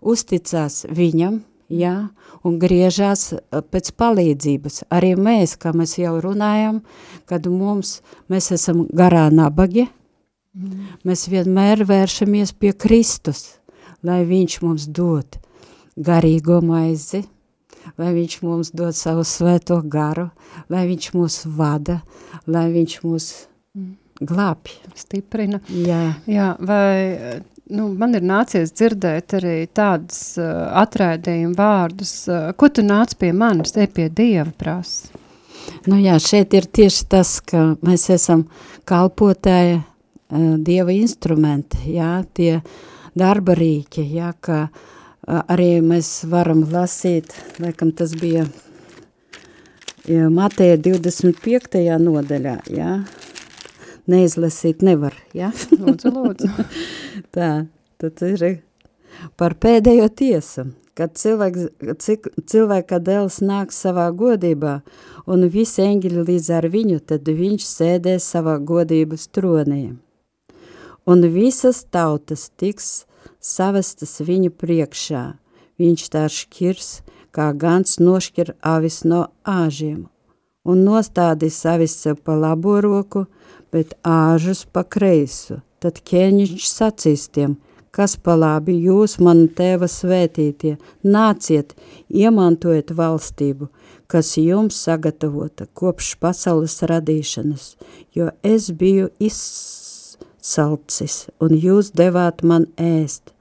uzticās 0.02 0.84
viņam, 0.92 1.40
ja? 1.72 2.10
un 2.46 2.58
griežās 2.62 3.32
pēc 3.72 3.92
palīdzības. 3.98 4.84
Arī 4.94 5.16
mēs, 5.18 5.56
kā 5.58 5.72
mēs 5.74 5.98
jau 5.98 6.18
runājam, 6.22 6.84
kad 7.26 7.48
mums, 7.50 8.02
mēs 8.30 8.52
esam 8.54 8.86
garā 8.94 9.30
nabagi, 9.34 9.88
mm. 10.54 11.00
mēs 11.08 11.26
vienmēr 11.32 11.86
vēršamies 11.88 12.54
pie 12.60 12.76
Kristus, 12.76 13.56
lai 14.06 14.26
viņš 14.28 14.60
mums 14.62 14.90
dod 14.92 15.40
garīgo 15.96 16.60
maizi, 16.62 17.24
lai 18.00 18.14
viņš 18.16 18.38
mums 18.44 18.72
dod 18.76 18.96
savu 18.96 19.26
svēto 19.28 19.80
garu, 19.82 20.30
lai 20.70 20.86
viņš 20.90 21.12
mūs 21.16 21.42
vada, 21.58 22.02
lai 22.48 22.68
viņš 22.74 22.96
mūs 23.06 23.28
glābj. 24.22 24.78
Stiprina. 24.96 25.60
Jā. 25.70 26.16
Jā, 26.30 26.54
vai 26.60 27.42
nu, 27.72 27.90
man 27.98 28.16
ir 28.18 28.26
nācies 28.26 28.74
dzirdēt 28.76 29.38
arī 29.40 29.58
tādus 29.76 30.38
uh, 30.40 30.70
atraidījumu 30.84 31.58
vārdus, 31.58 32.16
uh, 32.30 32.50
ko 32.58 32.70
tu 32.70 32.86
nāc 32.86 33.16
pie 33.20 33.34
manis, 33.36 33.76
ej 33.78 33.90
pie 33.96 34.10
Dieva 34.10 34.52
prasa? 34.58 35.22
Nu 35.90 35.98
jā, 35.98 36.18
šeit 36.22 36.54
ir 36.54 36.68
tieši 36.70 37.08
tas, 37.10 37.40
ka 37.42 37.72
mēs 37.86 38.08
esam 38.14 38.46
kalpotāja 38.88 39.82
uh, 39.82 40.56
Dieva 40.62 40.94
instrumenti, 40.94 41.96
jā, 41.98 42.20
tie 42.38 42.60
darba 43.18 43.56
rīki, 43.58 44.06
jā, 44.14 44.32
ka 44.46 44.66
uh, 44.68 44.92
arī 45.26 45.80
mēs 45.82 46.26
varam 46.30 46.64
lasīt, 46.72 47.34
laikam 47.62 47.92
tas 47.96 48.14
bija 48.20 48.46
ja, 50.08 50.30
Mateja 50.30 50.78
25. 50.78 51.82
nodaļā, 52.02 52.56
jā, 52.70 52.92
neizlasīt 54.12 54.86
nevar, 54.86 55.18
jā. 55.34 55.52
Lūdzu, 55.82 56.14
lūdzu. 56.14 56.52
Tā, 57.36 57.52
tad 58.02 58.26
ir 58.28 58.48
par 59.40 59.58
pēdējo 59.62 60.10
tiesu, 60.14 60.68
kad 60.96 61.16
cilvēks, 61.18 62.08
cilvēka 62.52 63.02
dēls 63.04 63.42
nāks 63.44 63.82
savā 63.86 64.08
godībā, 64.16 64.80
un 65.26 65.50
visi 65.52 65.84
eņģeļi 65.86 66.26
līdz 66.30 66.52
ar 66.60 66.70
viņu, 66.72 67.02
tad 67.10 67.28
viņš 67.28 67.68
sēdēs 67.72 68.30
savā 68.36 68.60
godības 68.62 69.28
tronī. 69.34 69.84
Un 71.06 71.22
visas 71.30 71.84
tautas 71.94 72.48
tiks 72.58 73.06
savestas 73.46 74.20
viņu 74.26 74.52
priekšā. 74.58 75.26
Viņš 75.82 76.08
tā 76.14 76.26
šķirs, 76.32 76.90
kā 77.36 77.52
gans 77.60 78.00
nošķir 78.00 78.54
avis 78.64 79.04
no 79.04 79.26
āžiem, 79.44 80.06
un 80.64 80.84
nostādīs 80.88 81.60
avis 81.68 81.98
sev 82.00 82.22
pa 82.24 82.38
labo 82.40 82.80
roku, 82.82 83.26
bet 83.76 83.94
āžus 84.08 84.64
pa 84.66 84.86
kreisu. 84.88 85.60
Tad 85.84 86.00
ķēniņš 86.08 86.68
sacīs 86.72 87.28
tiem, 87.36 87.58
kas 87.92 88.16
pa 88.16 88.38
labi 88.40 88.78
jūs, 88.88 89.18
manu 89.20 89.50
tēva 89.52 89.90
svētītie, 89.92 90.78
nāciet, 91.04 91.76
iemantojiet 92.10 92.96
valstību, 92.96 93.70
kas 94.08 94.36
jums 94.40 94.80
sagatavota 94.88 95.68
kopš 95.76 96.16
pasaules 96.24 96.80
radīšanas, 96.88 97.74
jo 98.16 98.32
es 98.44 98.72
biju 98.72 99.12
izsākums 99.20 99.84
salcis, 100.46 101.26
un 101.42 101.56
jūs 101.58 101.92
devāt 101.98 102.44
man 102.46 102.70
ēst. 102.78 103.34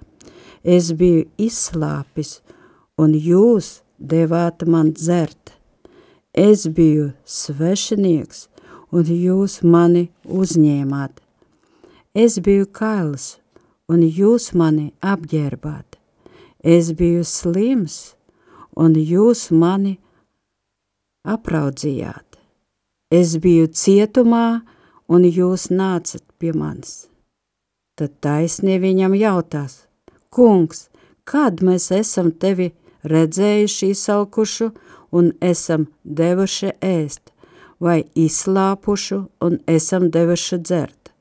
Es 0.65 0.93
biju 0.97 1.27
izslāpis, 1.37 2.39
un 2.97 3.13
jūs 3.13 3.83
devāt 3.99 4.65
man 4.65 4.95
dzert. 4.97 5.53
Es 6.33 6.65
biju 6.67 7.13
svešinieks, 7.29 8.49
un 8.91 9.05
jūs 9.05 9.61
mani 9.63 10.09
uzņēmāt. 10.25 11.21
Es 12.15 12.39
biju 12.41 12.67
kails, 12.73 13.37
un 13.93 14.03
jūs 14.03 14.53
mani 14.57 14.93
apģērbāt. 15.05 15.99
Es 16.65 16.95
biju 16.97 17.25
slims, 17.29 18.15
un 18.73 18.97
jūs 18.97 19.51
mani 19.53 19.99
apraudzījāt. 21.29 22.39
Es 23.13 23.37
biju 23.37 23.69
cietumā, 23.69 24.63
un 25.09 25.27
jūs 25.29 25.69
nācat 25.71 26.25
pie 26.41 26.55
manis. 26.57 27.05
Tad 27.95 28.17
taisnie 28.25 28.81
viņam 28.83 29.15
jautās, 29.15 29.85
kungs, 30.35 30.89
kad 31.25 31.63
mēs 31.65 31.91
esam 31.95 32.33
tevi 32.33 32.73
redzējuši 33.09 33.91
izsalkušu 33.95 34.71
un 35.15 35.31
esam 35.41 35.87
devuši 36.05 36.75
ēst, 36.83 37.31
vai 37.81 38.03
izslāpušu 38.19 39.21
un 39.47 39.59
esam 39.71 40.11
devuši 40.11 40.59
dzert? 40.63 41.13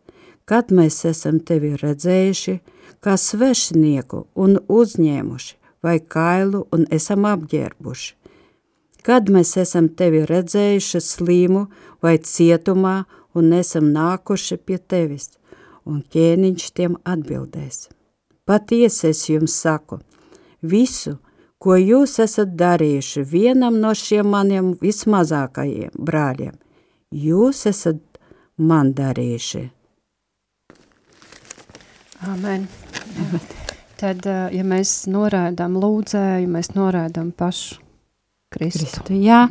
Kad 0.46 0.74
mēs 0.76 1.04
esam 1.08 1.40
tevi 1.40 1.76
redzējuši, 1.80 2.58
kā 3.04 3.16
svešinieku 3.20 4.26
un 4.36 4.58
uzņēmuši, 4.68 5.56
vai 5.84 5.98
kailu 6.00 6.66
un 6.76 6.86
esam 6.92 7.28
apģērbuši? 7.30 8.12
Kad 9.04 9.28
mēs 9.36 9.58
esam 9.60 9.90
tevi 10.00 10.24
redzējuši 10.28 11.02
slimu 11.04 11.66
vai 12.04 12.18
cietumā 12.24 13.02
un 13.36 13.52
esam 13.56 13.92
nākuši 13.96 14.60
pie 14.64 14.80
tevis, 14.80 15.34
un 15.84 16.00
ķēniņš 16.14 16.72
tiem 16.80 16.96
atbildēs. 17.04 17.90
Patiesi 18.46 19.08
es 19.08 19.22
jums 19.30 19.54
saku, 19.56 20.00
visu, 20.62 21.18
ko 21.64 21.78
jūs 21.80 22.18
esat 22.24 22.58
darījuši 22.60 23.24
vienam 23.24 23.78
no 23.80 23.94
šiem 23.96 24.28
maniem 24.34 24.74
vismazākajiem 24.82 25.94
brāļiem, 25.96 26.58
jūs 27.16 27.64
esat 27.72 28.02
man 28.58 28.92
darījuši. 28.98 29.64
Amen. 32.28 32.68
Jā. 33.16 33.40
Tad, 34.04 34.26
ja 34.28 34.64
mēs 34.68 35.06
norādām 35.08 35.78
lūdzēju, 35.80 36.48
mēs 36.52 36.74
norādām 36.76 37.32
pašu 37.32 37.80
Kristu. 38.54 38.86
Kristu 38.86 39.18
jā, 39.18 39.46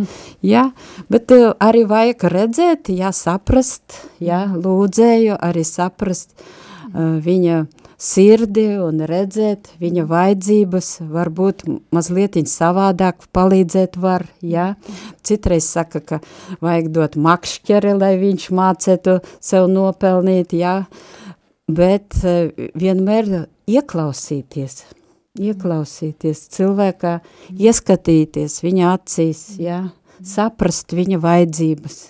jā, 0.44 0.66
bet 1.10 1.32
uh, 1.34 1.52
arī 1.62 1.82
vajag 1.88 2.26
redzēt, 2.30 2.90
jā, 2.94 3.10
saprast, 3.16 3.96
jā, 4.22 4.44
lūdzēju 4.52 5.38
arī 5.42 5.64
saprast 5.66 6.36
uh, 6.36 7.16
viņa 7.24 7.62
sirdi 8.02 8.64
un 8.82 9.02
redzēt 9.06 9.70
viņa 9.80 10.04
vajadzības, 10.10 10.88
varbūt 11.12 11.64
mazliet 11.94 12.38
savādāk 12.50 13.28
palīdzēt 13.34 13.98
var, 14.00 14.26
jā. 14.42 14.72
Citreiz 15.22 15.68
saka, 15.70 16.00
ka 16.00 16.18
vajag 16.64 16.90
dot 16.94 17.18
makšķeri, 17.20 17.94
lai 17.98 18.16
viņš 18.20 18.48
mācētu 18.58 19.18
sev 19.38 19.68
nopelnīt, 19.70 20.54
jā. 20.56 20.82
bet 21.70 22.18
uh, 22.24 22.50
vienmēr 22.74 23.46
ieklausīties, 23.70 24.82
ieklausīties 25.38 26.46
cilvēkā, 26.56 27.20
ieskatīties 27.54 28.58
viņa 28.64 28.92
acīs, 28.96 29.46
jā, 29.62 29.84
saprast 30.26 30.92
viņa 30.96 31.22
vajadzības, 31.22 32.02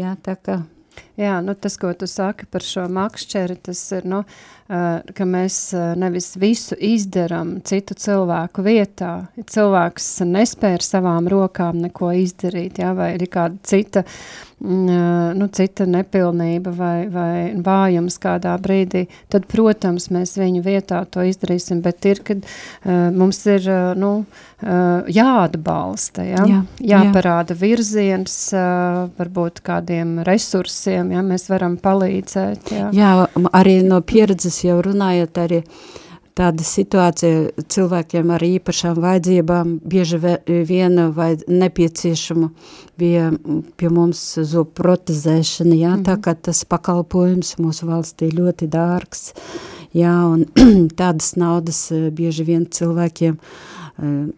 jā, 0.00 0.16
tā 0.24 0.36
kā. 0.36 0.62
Jā, 1.16 1.38
nu 1.44 1.54
tas, 1.56 1.76
ko 1.80 1.92
tu 1.96 2.08
saki 2.10 2.48
par 2.50 2.64
šo 2.66 2.86
makšķeri, 2.92 3.56
tas 3.68 3.80
ir, 3.94 4.04
nu, 4.08 4.24
uh, 4.24 4.59
ka 4.70 5.26
mēs 5.26 5.56
uh, 5.74 5.92
nevis 5.98 6.36
visu 6.38 6.76
izdaram 6.78 7.56
citu 7.66 7.96
cilvēku 7.98 8.62
vietā. 8.62 9.14
Ja 9.34 9.46
cilvēks 9.56 10.12
nespēja 10.28 10.78
ar 10.78 10.86
savām 10.86 11.30
rokām 11.30 11.80
neko 11.82 12.12
izdarīt, 12.20 12.78
jā, 12.78 12.92
vai 12.94 13.16
ir 13.16 13.26
kāda 13.32 13.58
cita 13.66 14.04
uh, 14.04 14.50
nu, 14.60 15.48
cita 15.52 15.86
nepilnība 15.88 16.72
vai, 16.76 17.08
vai 17.08 17.52
vājums 17.56 18.18
kādā 18.20 18.52
brīdī, 18.60 19.06
tad, 19.32 19.46
protams, 19.48 20.10
mēs 20.12 20.36
viņu 20.38 20.60
vietā 20.64 21.00
to 21.08 21.24
izdarīsim, 21.24 21.80
bet 21.84 22.04
ir, 22.08 22.20
kad 22.26 22.44
mums 22.84 23.40
ir, 23.48 23.64
nu, 23.96 24.12
jāatbalsta, 24.60 26.26
ja? 26.28 26.44
jā, 26.44 26.60
jāparāda 26.92 27.56
jā. 27.56 27.60
virziens, 27.62 28.36
varbūt 29.16 29.62
kādiem 29.64 30.18
resursiem, 30.28 31.14
ja 31.16 31.24
mēs 31.24 31.48
varam 31.48 31.78
palīdzēt. 31.80 32.74
Jā, 32.76 32.90
jā 32.92 33.12
arī 33.56 33.78
no 33.86 34.02
pieredzes 34.04 34.59
jau 34.64 34.78
runājot, 34.84 35.38
arī 35.38 35.62
tāda 36.38 36.64
situācija 36.64 37.64
cilvēkiem 37.68 38.30
ar 38.32 38.44
īpašām 38.46 39.00
vajadzībām 39.02 39.74
bieži 39.84 40.20
vien 40.46 41.02
vai 41.16 41.34
nepieciešama 41.48 42.50
bija 43.00 43.30
pie 43.76 43.90
mums 43.92 44.22
zubu 44.38 44.70
protezēšana, 44.80 45.74
jā, 45.74 45.90
mm 45.90 46.00
-hmm. 46.00 46.06
tā 46.08 46.16
kā 46.20 46.34
tas 46.34 46.64
pakalpojums 46.64 47.56
mūsu 47.58 47.90
valstī 47.90 48.30
ļoti 48.32 48.68
dārgs, 48.68 49.32
jā, 49.94 50.14
un 50.32 50.46
tādas 51.00 51.36
naudas 51.36 51.90
e, 51.92 52.10
bieži 52.10 52.44
vien 52.44 52.66
cilvēkiem 52.66 53.34
uh, 53.34 53.44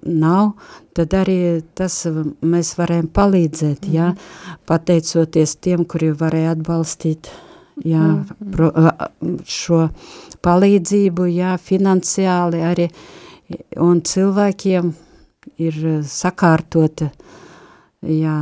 nav, 0.03 0.53
tad 0.97 1.15
arī 1.17 1.63
tas 1.75 2.07
mēs 2.43 2.75
varējām 2.79 3.09
palīdzēt, 3.15 3.89
jā, 3.93 4.13
-hmm. 4.13 4.59
pateicoties 4.67 5.57
tiem, 5.57 5.85
kuri 5.85 6.13
varēja 6.13 6.57
atbalstīt, 6.57 7.31
jā, 7.85 8.03
mm 8.03 8.51
pro, 8.53 8.71
šo 9.47 9.87
palīdzību, 10.42 11.29
jā, 11.33 11.57
finansiāli 11.62 12.62
arī, 12.66 12.88
un 13.81 14.01
cilvēkiem 14.05 14.90
ir 15.62 15.79
sakārtota, 16.09 17.11
jā, 18.03 18.37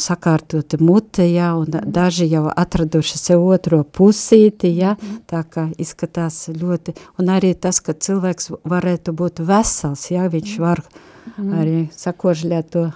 sakārtota 0.00 0.80
mute, 0.80 1.26
jā, 1.28 1.50
un 1.60 1.68
daži 1.92 2.30
jau 2.30 2.46
atraduši 2.50 3.20
sev 3.20 3.44
otro 3.44 3.82
pusīti, 3.84 4.72
jā, 4.80 4.96
tā 5.30 5.42
kā 5.44 5.68
izskatās 5.78 6.48
ļoti, 6.54 6.96
un 7.20 7.30
arī 7.36 7.52
tas, 7.54 7.82
ka 7.84 7.94
cilvēks 7.94 8.52
varētu 8.64 9.14
būt 9.16 9.44
vesels, 9.44 10.08
jā, 10.10 10.26
viņš 10.32 10.56
var 10.62 10.82
arī 11.36 11.86
sakožļēt 11.94 12.74
to 12.74 12.88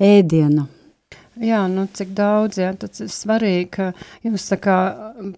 ēdienu. 0.00 0.66
Jā, 1.40 1.62
nu 1.72 1.86
cik 1.88 2.10
daudz, 2.12 2.58
jā, 2.60 2.68
tas 2.76 3.00
ir 3.00 3.08
svarīgi, 3.08 3.68
ka 3.72 3.84
jūs 4.26 4.44
tā 4.50 4.58
kā 4.60 4.76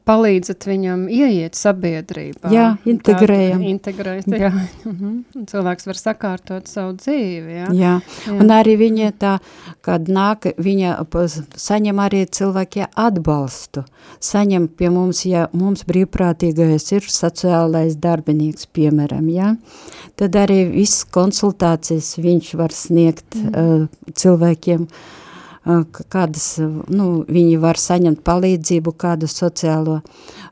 palīdzat 0.09 0.67
viņam 0.67 1.05
ieiet 1.07 1.55
sabiedrībā. 1.55 2.51
Jā, 2.51 2.73
integrējam. 2.91 3.63
Integrēt, 3.71 4.27
jā. 4.27 4.51
Mhm. 4.83 5.47
Cilvēks 5.53 5.87
var 5.87 6.01
sakārtot 6.01 6.67
savu 6.71 6.97
dzīvi, 6.99 7.55
jā. 7.61 7.69
Jā, 7.79 7.95
jā. 8.27 8.35
un 8.35 8.51
arī 8.51 8.75
viņa 8.81 9.13
tā, 9.23 9.37
kad 9.87 10.11
nāk, 10.11 10.51
viņa 10.59 10.97
saņem 11.63 12.03
arī 12.03 12.25
cilvēki 12.27 12.89
atbalstu. 12.99 13.87
Saņem 14.23 14.67
pie 14.75 14.91
mums, 14.91 15.23
ja 15.29 15.47
mums 15.55 15.87
brīvprātīgais 15.87 16.91
ir 16.97 17.07
sociālais 17.07 17.95
darbinieks, 17.95 18.67
piemēram, 18.75 19.31
jā. 19.31 19.55
Tad 20.19 20.35
arī 20.35 20.65
viss 20.75 21.07
konsultācijas 21.15 22.17
viņš 22.19 22.55
var 22.59 22.75
sniegt 22.75 23.39
mm. 23.39 23.51
uh, 23.55 24.15
cilvēkiem, 24.19 24.89
uh, 24.91 25.19
kādas, 25.65 26.57
nu, 26.91 27.11
viņi 27.29 27.59
var 27.63 27.79
saņemt 27.81 28.23
palīdzību, 28.27 28.95
kādu 28.99 29.31
sociālo. 29.31 30.01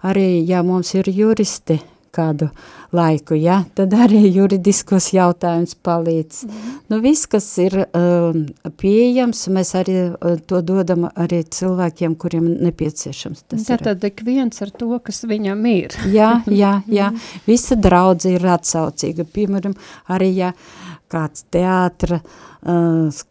Arī, 0.07 0.41
ja 0.47 0.63
mums 0.67 0.95
ir 0.95 1.11
juristi 1.11 1.81
kādu 2.15 2.49
laiku, 2.91 3.37
ja, 3.39 3.61
tad 3.79 3.93
arī 3.95 4.25
juridiskos 4.35 5.13
jautājums 5.15 5.77
palīdz. 5.87 6.41
Mm. 6.47 6.73
Nu, 6.91 6.99
viss, 7.05 7.29
kas 7.31 7.47
ir 7.63 7.77
uh, 7.85 8.35
pieejams, 8.83 9.45
mēs 9.55 9.73
arī 9.79 9.97
uh, 10.09 10.35
to 10.51 10.59
dodam 10.67 11.07
arī 11.13 11.45
cilvēkiem, 11.47 12.17
kuriem 12.19 12.49
nepieciešams 12.67 13.47
tas 13.53 13.69
Tātad 13.69 14.03
ik 14.11 14.25
viens 14.27 14.59
ar 14.65 14.75
to, 14.75 14.91
kas 15.07 15.23
viņam 15.23 15.63
ir. 15.71 15.95
jā, 16.11 16.33
jā, 16.63 16.75
jā. 16.91 17.13
Visa 17.47 17.79
draudze 17.79 18.35
ir 18.35 18.47
atsaucīga. 18.59 19.29
Piemēram, 19.31 19.79
arī, 20.11 20.35
ja 20.43 20.55
kāds 21.11 21.47
teātra 21.51 22.21
uh, 22.21 23.23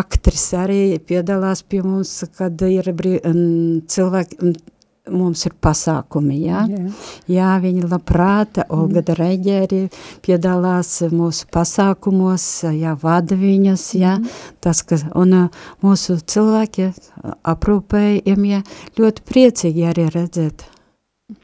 aktris 0.00 0.44
arī 0.56 0.82
piedalās 1.04 1.62
pie 1.62 1.82
mums, 1.84 2.12
kad 2.36 2.62
ir 2.66 2.92
cilvēki, 3.90 4.52
mums 5.10 5.44
ir 5.48 5.54
pasākumi, 5.62 6.36
jā? 6.44 6.64
Jā. 6.70 6.82
jā, 7.30 7.50
viņi 7.62 7.86
labprāt, 7.88 8.60
Olga 8.68 9.00
mm. 9.00 9.16
Reģeri 9.18 9.80
piedalās 10.24 10.92
mūsu 11.12 11.48
pasākumos, 11.52 12.46
jā, 12.76 12.94
vada 13.00 13.38
viņas, 13.38 13.86
jā, 13.98 14.16
mm. 14.20 14.38
tas, 14.62 14.84
ka, 14.86 15.00
un 15.18 15.36
mūsu 15.84 16.20
cilvēki 16.20 16.90
aprūpējamie 17.54 18.62
ļoti 19.00 19.26
priecīgi 19.32 19.88
arī 19.90 20.08
redzēt 20.14 20.68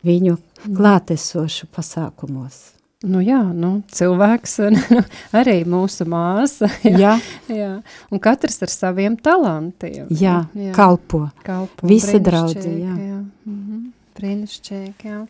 viņu 0.06 0.38
klātesošu 0.66 1.70
pasākumos. 1.74 2.75
Nu 3.06 3.20
jā, 3.22 3.38
nu, 3.54 3.70
cilvēks 3.94 4.56
nu, 4.74 5.02
arī 5.40 5.60
mūsu 5.68 6.06
māsa. 6.10 6.66
Jā, 6.82 7.14
jā. 7.46 7.54
jā. 7.54 7.72
Un 8.10 8.22
katrs 8.22 8.58
ar 8.66 8.72
saviem 8.72 9.14
talantiem. 9.22 10.08
Jā, 10.10 10.40
jā. 10.58 10.72
kalpo. 10.74 11.28
kalpo. 11.46 11.86
Visi 11.86 12.18
draudzi, 12.18 12.72
jā. 12.82 12.94
jā. 12.98 13.18
Mhm. 13.46 13.82
Brīnišķīgi, 14.16 15.10
jā. 15.10 15.20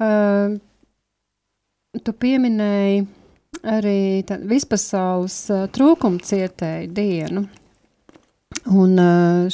Uh, 0.00 0.58
tu 2.04 2.14
pieminēji 2.14 3.02
arī 3.72 3.96
vispasaules 4.52 5.40
uh, 5.50 5.64
trūkumcietēju 5.74 6.92
dienu. 6.94 7.48
Un 8.70 8.98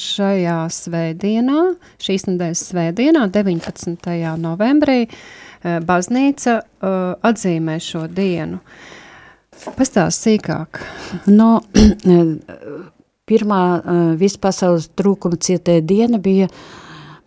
šajā 0.01 0.59
svētdienā, 0.73 1.63
šīs 2.03 2.27
nedēļas 2.27 2.63
svētdienā, 2.73 3.27
19. 3.33 4.09
novembrī, 4.43 5.03
uh, 5.07 5.46
baznīca 5.65 6.59
uh, 6.61 7.15
atzīmē 7.27 7.79
šo 7.83 8.07
dienu. 8.13 8.61
Pastāst 9.77 10.27
sīkāk. 10.27 10.83
No, 11.33 11.61
pirmā 13.31 13.63
uh, 13.77 14.03
vispasaules 14.21 14.91
trūkuma 14.99 15.39
cietē 15.41 15.81
diena 15.85 16.21
bija 16.23 16.51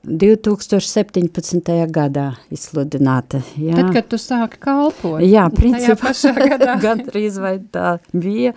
2017. 0.06 1.74
gadā 1.92 2.30
izsludināta. 2.54 3.42
Jā. 3.60 3.76
Tad, 3.76 3.92
kad 3.98 4.08
tu 4.12 4.20
sāki 4.22 4.62
kalpot. 4.63 5.20
Jā, 5.26 5.50
principā 5.52 6.13
gan 6.86 7.04
trīs 7.10 7.39
vai 7.42 7.58
tā 7.60 7.98
bija. 8.13 8.54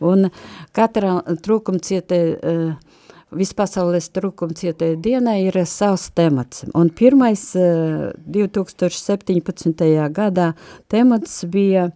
Un 0.00 0.30
katra 0.76 1.18
trūkuma 1.44 1.82
cietē 1.84 2.20
uh, 2.36 2.95
vispasaules 3.34 4.06
trūkumcietēja 4.14 4.96
dienai 5.02 5.40
ir 5.48 5.58
savs 5.66 6.10
temats. 6.14 6.64
Un 6.74 6.90
pirmais 6.94 7.42
2017. 7.56 9.82
Eh, 9.86 10.08
gadā 10.14 10.52
temats 10.92 11.44
bija 11.50 11.88
uh, 11.90 11.94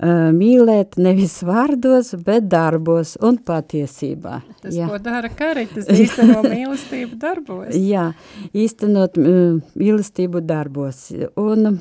mīlēt 0.00 0.96
nevis 0.96 1.42
vārdos, 1.44 2.14
bet 2.24 2.48
darbos 2.48 3.16
un 3.20 3.38
patiesībā. 3.38 4.40
Tas, 4.62 4.74
Jā. 4.74 4.88
ko 4.88 4.98
dara 5.02 5.28
karitas, 5.28 5.88
īsteno 5.92 6.40
mīlestību 6.54 7.18
darbos. 7.20 7.74
Jā, 7.76 8.12
īstenot 8.54 9.18
mīlestību 9.20 10.40
darbos. 10.46 11.10
Un 11.40 11.80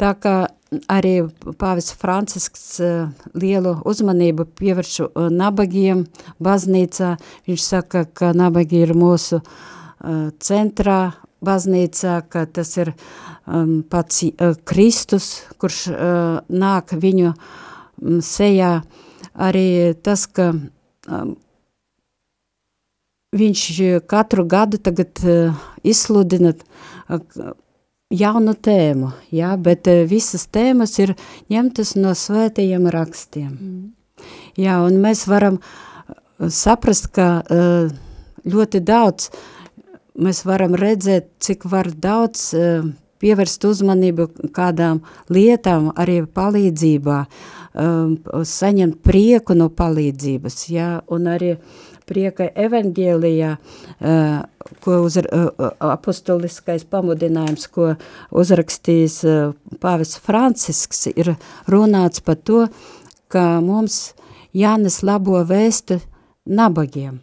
tā 0.00 0.14
kā 0.18 0.48
arī 0.90 1.14
pāvis 1.58 1.90
Francisks 1.98 2.64
uh, 2.82 3.10
lielu 3.34 3.74
uzmanību 3.88 4.46
pievērš 4.58 4.94
uh, 5.04 5.26
nabagiem 5.32 6.04
baznīcā. 6.42 7.16
Viņš 7.48 7.64
saka, 7.64 8.04
ka 8.06 8.32
nabagi 8.36 8.84
ir 8.84 8.94
mūsu 8.98 9.40
uh, 9.40 10.30
centrā 10.38 11.00
baznīcā, 11.44 12.20
ka 12.30 12.44
tas 12.46 12.74
ir 12.78 12.92
um, 13.46 13.80
pats 13.82 14.22
uh, 14.28 14.54
Kristus, 14.64 15.30
kurš 15.58 15.86
uh, 15.90 16.40
nāk 16.48 16.94
viņu 16.94 17.32
um, 17.32 18.20
sejā. 18.24 18.80
Arī 19.40 19.94
tas, 20.04 20.26
ka 20.26 20.52
um, 20.54 21.34
viņš 23.36 23.64
katru 24.10 24.46
gadu 24.46 24.78
tagad 24.82 25.24
uh, 25.24 25.66
izsludina 25.86 26.54
uh, 26.54 27.52
jaunu 28.10 28.54
tēmu, 28.58 29.12
jā, 29.34 29.52
bet 29.62 29.88
uh, 29.90 30.02
visas 30.10 30.48
tēmas 30.50 30.96
ir 30.98 31.14
ņemtas 31.52 31.94
no 31.98 32.14
svētajiem 32.18 32.88
rakstiem. 32.90 33.50
Mm. 33.54 34.26
Jā, 34.60 34.80
un 34.84 34.98
mēs 35.00 35.24
varam 35.30 35.60
saprast, 36.40 37.10
ka 37.14 37.28
uh, 37.40 37.92
ļoti 38.44 38.82
daudz 38.84 39.30
mēs 40.20 40.42
varam 40.44 40.74
redzēt, 40.76 41.30
cik 41.40 41.64
var 41.70 41.88
daudz 41.94 42.50
uh, 42.58 42.90
pievērst 43.20 43.64
uzmanību 43.68 44.26
kādām 44.56 45.02
lietām, 45.32 45.90
arī 46.00 46.22
palīdzībā, 46.24 47.18
saņemt 48.50 48.96
prieku 49.06 49.54
no 49.54 49.68
palīdzības, 49.70 50.56
ja, 50.72 50.88
un 51.12 51.28
arī 51.30 51.52
prieka 52.10 52.48
evaņģēlijā, 52.58 53.50
uh, 53.56 54.74
ko 54.84 54.98
uz, 55.06 55.16
uh, 55.22 55.70
apostoliskais 55.86 56.84
pamudinājums, 56.90 57.68
ko 57.70 57.94
uzrakstījis 58.34 59.20
pāvis 59.82 60.16
Francisks, 60.18 61.06
ir 61.14 61.34
runāts 61.70 62.22
par 62.26 62.40
to, 62.42 62.66
ka 63.30 63.60
mums 63.64 64.12
jānes 64.56 65.00
labo 65.06 65.40
vēstu 65.46 66.00
nabagiem. 66.50 67.20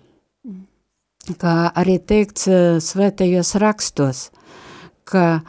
Kā 1.37 1.55
arī 1.75 1.97
teikts 1.99 2.47
svētajos 2.85 3.57
rakstos, 3.59 4.29
ka 5.03 5.41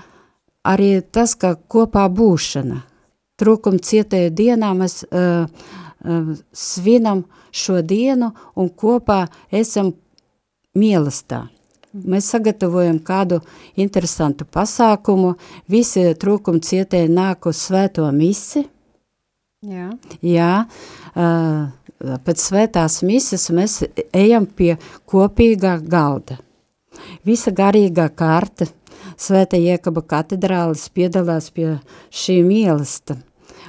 arī 0.66 0.98
tas, 1.02 1.36
ka 1.38 1.54
kopā 1.54 2.08
būšana, 2.10 2.80
trūkuma 3.38 3.78
cietēju 3.78 4.32
dienā 4.34 4.72
mēs 4.74 5.04
uh, 5.06 5.46
svinam 6.52 7.24
šo 7.50 7.80
dienu 7.82 8.32
un 8.56 8.70
kopā 8.70 9.26
esam 9.50 9.92
mīlestā. 10.78 11.46
Mēs 11.92 12.28
sagatavojam 12.30 12.98
kādu 13.02 13.40
interesantu 13.80 14.44
pasākumu, 14.44 15.34
visi 15.72 16.04
trūkuma 16.20 16.60
cietēji 16.62 17.10
nāk 17.10 17.48
uz 17.48 17.62
svēto 17.64 18.06
misi. 18.14 18.66
Jā. 19.64 19.88
Jā, 20.22 20.52
uh, 21.18 22.18
pēc 22.26 22.44
svētās 22.44 23.00
mises 23.02 23.48
mēs 23.50 23.80
ejam 24.14 24.46
pie 24.46 24.76
kopīgā 25.08 25.78
galda. 25.82 26.38
Visa 27.26 27.50
garīgā 27.54 28.06
kārta 28.14 28.68
Svētā 29.18 29.58
Iekaba 29.58 30.02
katedrālis 30.06 30.84
piedalās 30.94 31.48
pie 31.54 31.78
šī 32.14 32.38
mīlesta, 32.46 33.16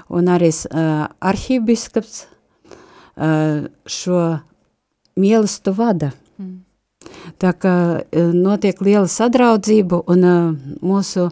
un 0.09 0.27
arī 0.31 0.49
uh, 0.49 1.05
arhibiskaps 1.19 2.25
uh, 2.25 3.67
šo 3.85 4.39
mīlestu 5.19 5.73
vada. 5.75 6.11
Mm. 6.39 6.63
Tā 7.39 7.53
kā 7.53 7.99
uh, 7.99 8.03
notiek 8.33 8.81
liela 8.81 9.07
sadraudzība 9.07 10.03
un 10.09 10.23
uh, 10.25 10.53
mūsu 10.81 11.29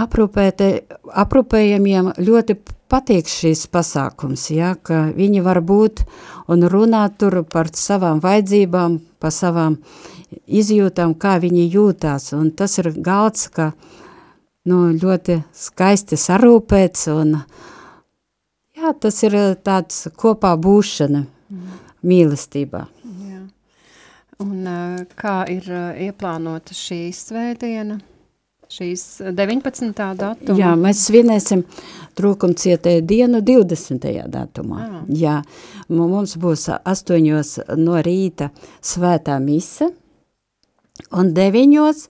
aprūpējamiem 0.00 2.12
ļoti 2.18 2.54
patīk 2.90 3.28
šīs 3.30 3.68
pasākums, 3.70 4.50
ja, 4.54 4.74
ka 4.74 5.10
viņi 5.14 5.40
var 5.46 5.60
būt 5.62 6.02
un 6.50 6.66
runāt 6.70 7.18
tur 7.22 7.42
par 7.46 7.70
savām 7.74 8.20
vajadzībām, 8.22 8.98
par 9.22 9.32
savām 9.34 9.78
izjūtām, 10.46 11.14
kā 11.18 11.38
viņi 11.42 11.70
jūtās, 11.74 12.32
un 12.38 12.50
tas 12.50 12.78
ir 12.82 12.92
galds, 12.98 13.48
ka 13.54 13.72
nu, 14.68 14.80
ļoti 14.96 15.40
skaisti 15.56 16.18
sarūpēts, 16.20 17.06
un 17.14 17.36
jā, 18.76 18.92
tas 19.00 19.22
ir 19.26 19.36
tāds 19.64 20.06
kopā 20.20 20.52
būšana 20.60 21.24
mm. 21.24 21.80
mīlestībā. 22.10 22.84
Jā. 23.24 23.42
Un 24.40 24.54
kā 25.20 25.42
ir 25.52 25.66
ieplānota 26.08 26.76
šī 26.76 27.06
svētdiena? 27.16 28.00
Šīs 28.70 29.02
19. 29.34 29.96
datuma? 30.14 30.54
Jā, 30.54 30.76
mēs 30.78 31.00
svinēsim 31.08 31.64
trūkumcietēju 32.18 33.02
dienu 33.02 33.40
20. 33.42 34.06
datumā. 34.30 34.84
Ah. 34.84 35.00
Jā, 35.10 35.40
mums 35.90 36.36
būs 36.38 36.68
8 36.78 37.80
no 37.80 37.96
rīta 38.06 38.52
svētā 38.78 39.40
mise, 39.42 39.90
Un 41.16 41.32
deviņos 41.34 42.04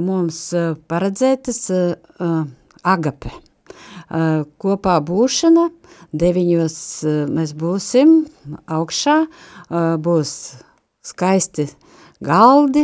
mums 0.00 0.38
uh, 0.56 0.74
paredzētas 0.88 1.60
uh, 1.72 2.44
agape. 2.82 3.32
Uh, 3.32 4.44
kopā 4.60 4.98
būšana, 5.04 5.68
deviņos 6.12 6.76
mēs 7.32 7.54
būsim 7.56 8.10
augšā, 8.68 9.14
būs 10.04 10.32
skaisti 11.08 11.64
galdi, 12.20 12.82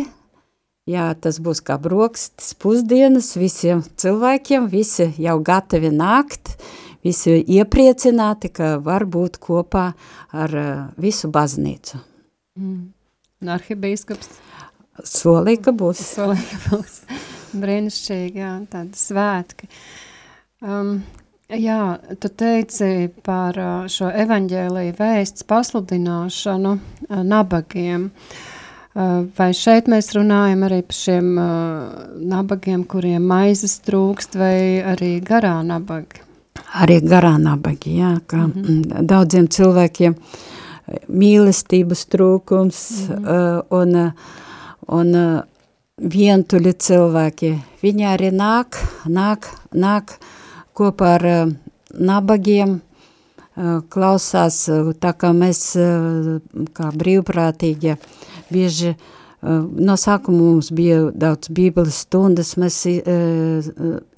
jā, 0.88 1.11
tas 1.21 1.37
būs 1.44 1.61
kā 1.61 1.77
brokstis 1.77 2.55
pusdienas 2.57 3.35
visiem 3.37 3.85
cilvēkiem, 4.01 4.71
visi 4.73 5.11
jau 5.21 5.37
gatavi 5.44 5.92
nākt, 5.92 6.55
visi 7.05 7.37
iepriecināti, 7.37 8.49
ka 8.49 8.79
var 8.81 9.05
būt 9.05 9.37
kopā 9.44 9.90
ar 10.33 10.61
visu 10.97 11.29
baznīcu. 11.29 12.01
Mm. 12.57 12.87
Un 13.38 13.53
arhibīskaps? 13.55 14.33
Solīja, 15.05 15.63
ka 15.69 15.73
būs. 15.73 16.03
Solīja, 16.17 16.47
ka 16.53 16.77
būs. 16.77 17.01
Brīnišķīgi, 17.59 18.43
jā, 18.43 18.53
tādi 18.71 18.99
svētki. 18.99 19.69
Um, 20.65 20.99
jā, 21.49 21.99
tu 22.21 22.29
teici 22.29 23.09
par 23.25 23.59
uh, 23.63 23.89
šo 23.91 24.11
evaņģēliju 24.25 24.97
vēsts 24.99 25.47
pasludināšanu 25.49 26.75
uh, 26.77 27.21
nabagiem. 27.25 28.11
Uh, 28.11 29.29
vai 29.39 29.53
šeit 29.55 29.89
mēs 29.91 30.11
runājam 30.17 30.65
arī 30.67 30.81
par 30.83 30.97
šiem 30.99 31.29
nabagiem, 32.29 32.83
kuriem 32.89 33.29
maizes 33.31 33.79
trūkst, 33.87 34.39
vai 34.41 34.83
arī 34.83 35.19
garā 35.25 35.61
nabagi? 35.63 36.25
Arī 36.83 36.99
garā 37.07 37.37
nabagi, 37.41 37.95
jā, 38.01 38.19
kā 38.27 38.47
mm 38.47 38.53
-hmm. 38.53 39.07
daudziem 39.07 39.47
cilvēkiem 39.49 40.17
mīlestības 41.09 42.07
trūkums 42.09 43.09
mm 43.09 43.25
-hmm. 43.25 43.63
un 43.71 44.13
un 44.94 45.14
uh, 45.16 45.42
vientuļi 45.98 46.74
cilvēki, 46.79 47.53
viņi 47.83 48.07
arī 48.09 48.31
nāk, 48.35 48.79
nāk, 49.11 49.48
nāk 49.74 50.16
kopā 50.79 51.14
ar 51.18 51.27
uh, 51.29 51.53
nabagiem, 51.92 52.79
uh, 52.79 53.79
klausās, 53.92 54.62
uh, 54.72 54.92
tā 54.94 55.12
kā 55.18 55.35
mēs 55.37 55.62
uh, 55.81 56.38
kā 56.77 56.90
brīvprātīgi 56.94 57.98
bieži 58.53 58.94
uh, 58.94 59.05
no 59.42 59.98
sākuma 60.01 60.40
mums 60.40 60.72
bija 60.74 61.09
daudz 61.12 61.53
bībeles 61.55 62.03
stundas, 62.07 62.57
mēs 62.59 62.85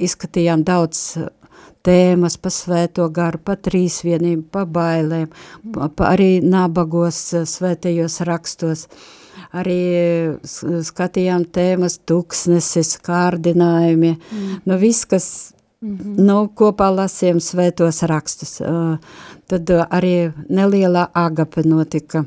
izskatījām 0.00 0.64
daudz 0.64 1.18
tēmas 1.84 2.36
pa 2.36 2.52
svēto 2.52 3.06
garu, 3.12 3.40
pa 3.40 3.56
trīsvienību, 3.56 4.44
pa 4.52 4.66
bailēm, 4.68 5.30
pa, 5.74 5.88
pa 5.88 6.12
arī 6.12 6.42
nabagos 6.44 7.22
svētajos 7.48 8.20
rakstos. 8.28 8.84
Uh, 8.84 9.19
arī 9.52 9.80
skatījām 10.86 11.46
tēmas 11.54 11.98
tuksnesis, 12.06 12.96
kārdinājumi, 13.06 14.14
mm. 14.16 14.60
nu 14.66 14.78
viss, 14.78 15.08
kas 15.10 15.30
Mm 15.82 15.96
-hmm. 15.96 16.20
nu, 16.20 16.50
kopā 16.54 16.90
lasījām 16.92 17.38
svētos 17.40 18.02
rakstus. 18.02 18.60
Uh, 18.60 18.98
tad 19.48 19.70
arī 19.70 20.32
nelielā 20.48 21.06
agape 21.14 21.62
notika 21.64 22.24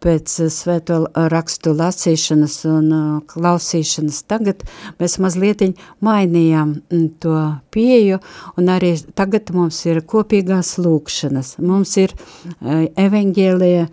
pēc 0.00 0.34
svēto 0.50 1.06
rakstu 1.14 1.74
lasīšanas 1.74 2.54
un 2.70 2.92
uh, 2.92 3.22
klausīšanas. 3.26 4.22
Tagad 4.26 4.62
mēs 5.00 5.18
mazliet 5.18 5.60
mainījām 6.00 6.76
to 7.18 7.54
pieju, 7.70 8.18
un 8.56 8.68
arī 8.68 8.94
tagad 9.14 9.50
mums 9.50 9.86
ir 9.86 10.02
kopīgās 10.06 10.78
lūkšanas. 10.78 11.58
Mums 11.58 11.96
ir 11.96 12.14
uh, 12.14 12.86
evaņģēlija 12.96 13.86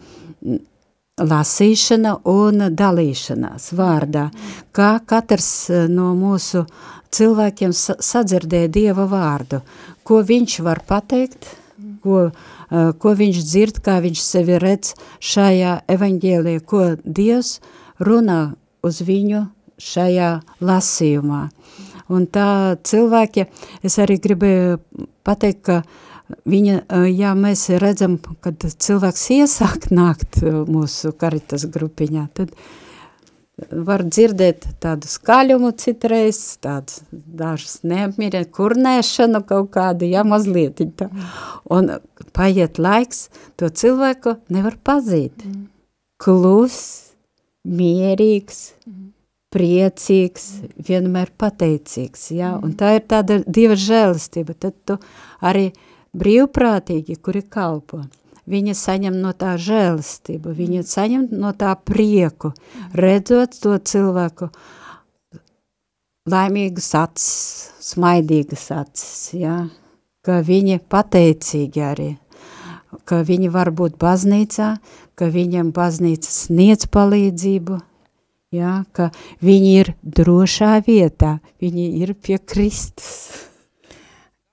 lasīšana 1.19 2.15
un 2.29 2.69
dalīšanās 2.75 3.71
vārdā, 3.77 4.29
kā 4.75 4.91
katrs 5.05 5.51
eh, 5.69 5.87
no 5.91 6.13
mūsu 6.17 6.65
cilvēkiem 7.15 7.73
sadzirdē 7.73 8.67
Dieva 8.71 9.07
vārdu, 9.09 9.61
ko 10.03 10.21
viņš 10.25 10.59
var 10.65 10.83
pateikt, 10.87 11.51
ko, 12.03 12.29
eh, 12.29 12.91
ko 12.97 13.13
viņš 13.21 13.43
dzird, 13.43 13.83
kā 13.85 13.99
viņš 14.03 14.23
sevi 14.23 14.59
redz 14.61 14.95
šajā 15.19 15.79
evaņģēlī, 15.95 16.57
ko 16.65 16.95
Dievs 17.03 17.59
runā 17.99 18.41
uz 18.83 19.01
viņu 19.03 19.47
šajā 19.79 20.33
lasījumā. 20.61 21.47
Un 22.09 22.25
tā 22.25 22.75
cilvēki, 22.83 23.45
es 23.85 23.99
arī 24.01 24.17
gribēju 24.21 24.79
pateikt, 25.23 25.61
ka 25.67 25.83
Viņa, 26.49 26.81
ja 27.09 27.31
mēs 27.37 27.67
redzam, 27.81 28.19
kad 28.43 28.61
cilvēks 28.61 29.23
iesāk 29.33 29.89
nākt 29.93 30.43
mūsu 30.45 31.11
karitas 31.17 31.65
grupiņā, 31.73 32.27
tad 32.37 32.53
var 33.71 34.03
dzirdēt 34.05 34.67
tādu 34.83 35.09
skaļumu 35.09 35.71
citreiz, 35.81 36.39
tādas 36.63 37.01
dažas 37.11 37.79
neapmierē, 37.87 38.45
kurnēšanu 38.55 39.41
kaut 39.49 39.71
kādu, 39.73 40.07
ja 40.09 40.23
mazliet 40.27 40.81
tā. 40.99 41.09
Un 41.73 41.91
paiet 42.35 42.79
laiks, 42.79 43.27
to 43.59 43.69
cilvēku 43.69 44.37
nevar 44.53 44.77
pazīt. 44.85 45.43
Klus, 46.19 46.79
mierīgs, 47.67 48.73
priecīgs, 49.53 50.49
vienmēr 50.87 51.31
pateicīgs, 51.39 52.29
ja? 52.37 52.53
un 52.61 52.75
tā 52.77 52.95
ir 52.99 53.05
tāda 53.09 53.41
dieva 53.47 53.77
žēlistība, 53.79 54.53
tad 54.53 54.77
tu 54.85 54.99
arī 55.41 55.71
brīvprātīgi, 56.17 57.19
kuri 57.21 57.41
kalpo. 57.41 58.05
viņa 58.49 58.73
saņem 58.73 59.19
no 59.21 59.31
tā 59.37 59.55
žēlistību, 59.61 60.53
viņa 60.57 60.83
saņem 60.89 61.27
no 61.37 61.53
tā 61.53 61.75
prieku, 61.75 62.53
redzot 62.97 63.53
to 63.61 63.77
cilvēku 63.77 64.49
laimīgas 66.29 66.89
acis, 66.97 67.69
smaidīgas 67.91 68.71
acis, 68.73 69.33
ja? 69.37 69.67
ka 70.25 70.41
viņi 70.45 70.79
pateicīgi 70.91 71.83
arī, 71.85 72.09
ka 73.05 73.21
viņi 73.25 73.51
var 73.53 73.71
būt 73.71 73.97
baznīcā, 74.01 74.73
ka 75.15 75.29
viņam 75.29 75.71
baznīca 75.75 76.33
sniedz 76.33 76.89
palīdzību, 76.91 77.79
ja? 78.57 78.83
ka 78.91 79.11
viņi 79.45 79.73
ir 79.83 79.93
drošā 80.03 80.79
vietā, 80.85 81.37
viņi 81.61 81.89
ir 82.01 82.15
pie 82.17 82.41
Kristus. 82.41 83.45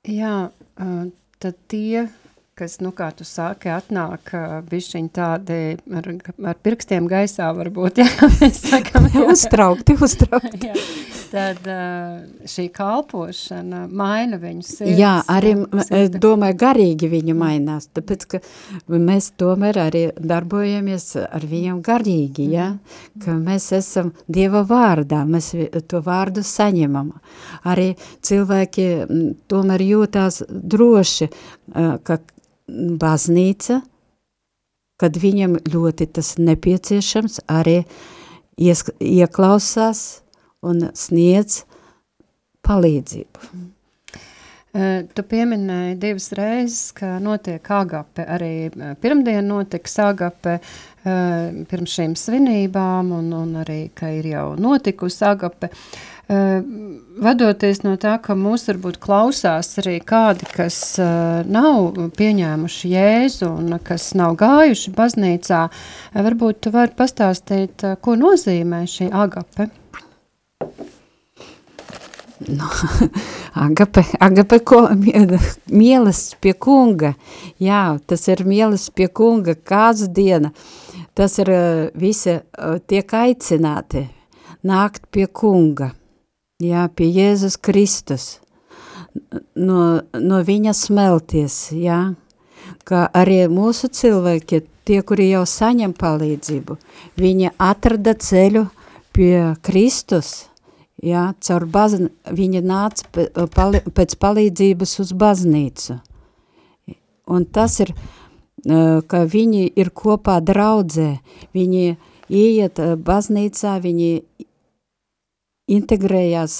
Jā, 0.06 0.50
tad 1.38 1.58
tie, 1.68 2.06
kas, 2.56 2.78
nu, 2.80 2.88
kā 2.96 3.10
tu 3.12 3.24
sāki, 3.28 3.68
atnāk 3.68 4.30
bišķiņ 4.70 5.08
tādi 5.12 5.58
ar, 5.98 6.06
ar 6.52 6.56
pirkstiem 6.64 7.04
gaisā 7.10 7.50
varbūt, 7.52 8.00
jā, 8.02 8.08
mēs 8.40 8.62
sakam. 8.70 9.10
Jā. 9.12 9.26
uztraukti, 9.34 9.96
uztraukti. 10.06 10.70
jā. 10.70 10.86
Tad 11.26 11.66
šī 12.48 12.68
kalpošana 12.72 13.82
maina 13.90 14.38
viņu 14.40 14.62
sirds. 14.64 14.92
Jā, 14.96 15.18
arī, 15.28 15.52
es 15.98 16.12
domāju, 16.14 16.56
garīgi 16.62 17.10
viņu 17.10 17.34
mainās, 17.36 17.88
tāpēc, 17.92 18.24
ka 18.30 18.40
mēs 18.88 19.32
tomēr 19.36 19.80
arī 19.88 20.04
darbojamies 20.16 21.08
ar 21.26 21.44
viņiem 21.50 21.82
garīgi, 21.84 22.46
jā, 22.54 22.68
ka 23.24 23.34
mēs 23.36 23.68
esam 23.76 24.14
Dieva 24.32 24.62
vārdā, 24.68 25.24
mēs 25.28 25.50
to 25.90 26.00
vārdu 26.06 26.46
saņemam. 26.46 27.10
Arī 27.68 27.90
cilvēki 28.24 28.86
tomēr 29.50 29.84
jūtās 29.90 30.40
droši, 30.48 31.28
ka 32.06 32.20
baznīca, 32.68 33.80
kad 35.00 35.16
viņam 35.20 35.58
ļoti 35.68 36.08
tas 36.16 36.34
nepieciešams, 36.40 37.42
arī 37.52 37.82
ies, 38.58 38.84
ieklausās 39.00 40.02
un 40.66 40.88
sniedz 40.96 41.64
palīdzību. 42.66 43.54
Tu 45.16 45.22
pieminēji 45.24 45.94
divas 45.96 46.26
reizes, 46.36 46.90
ka 46.92 47.14
notiek 47.22 47.64
agape, 47.72 48.26
arī 48.28 48.68
pirmdien 49.00 49.46
notiks 49.48 49.94
agape 50.04 50.58
pirms 51.06 51.94
šīm 51.96 52.16
svinībām 52.18 53.14
un, 53.16 53.30
un 53.32 53.54
arī, 53.62 53.86
ka 53.96 54.10
ir 54.12 54.28
jau 54.34 54.50
notikusi 54.60 55.24
agape. 55.24 55.70
Uh, 55.70 56.15
vadoties 56.28 57.82
no 57.84 57.94
tā, 58.00 58.16
ka 58.22 58.34
mūs 58.34 58.66
varbūt 58.66 58.98
klausās 59.02 59.76
arī 59.78 60.00
kādi, 60.02 60.46
kas 60.50 60.98
nav 61.46 61.98
pieņēmuši 62.18 62.90
Jēzu 62.90 63.50
un 63.50 63.76
kas 63.84 64.10
nav 64.18 64.34
gājuši 64.40 64.94
baznīcā, 64.96 65.62
varbūt 66.14 66.64
tu 66.66 66.72
vari 66.74 66.94
pastāstīt, 66.98 67.84
ko 68.02 68.16
nozīmē 68.18 68.84
šī 68.90 69.10
agape? 69.14 69.68
No, 72.46 72.68
agape, 73.66 74.02
agape 74.20 74.58
ko, 74.66 74.82
mielas 75.70 76.34
pie 76.42 76.52
kunga, 76.52 77.14
jā, 77.62 77.84
tas 78.06 78.26
ir 78.28 78.42
mielas 78.44 78.90
pie 78.90 79.06
kunga, 79.08 79.54
kāds 79.54 80.10
diena, 80.10 80.50
tas 81.16 81.38
ir 81.38 81.52
visi 81.96 82.36
tiek 82.90 83.14
aicināti 83.22 84.04
nākt 84.66 85.06
pie 85.14 85.30
kunga 85.30 85.92
jā, 86.62 86.86
pie 86.96 87.08
Jēzus 87.12 87.56
Kristus, 87.60 88.38
no, 89.54 90.00
no 90.14 90.40
viņa 90.44 90.72
smelties, 90.76 91.58
jā, 91.76 92.00
ka 92.88 93.06
arī 93.14 93.44
mūsu 93.52 93.90
cilvēki, 93.92 94.62
tie, 94.86 95.00
kuri 95.02 95.30
jau 95.32 95.44
saņem 95.48 95.94
palīdzību, 95.98 96.76
viņi 97.18 97.52
atrada 97.58 98.14
ceļu 98.14 98.66
pie 99.16 99.56
Kristus, 99.66 100.48
jā, 101.02 101.30
caur 101.40 101.66
bazn, 101.68 102.10
viņi 102.30 102.62
nāca 102.64 103.26
pēc 103.94 104.16
palīdzības 104.20 104.98
uz 105.04 105.12
baznīcu. 105.12 106.00
Un 107.26 107.44
tas 107.50 107.80
ir, 107.82 107.90
ka 109.10 109.24
viņi 109.26 109.66
ir 109.74 109.90
kopā 109.90 110.38
draudzē, 110.40 111.16
viņi 111.56 111.96
ieiet 112.30 112.78
baznīcā, 113.02 113.76
viņi 113.82 114.10
integrējās 115.66 116.56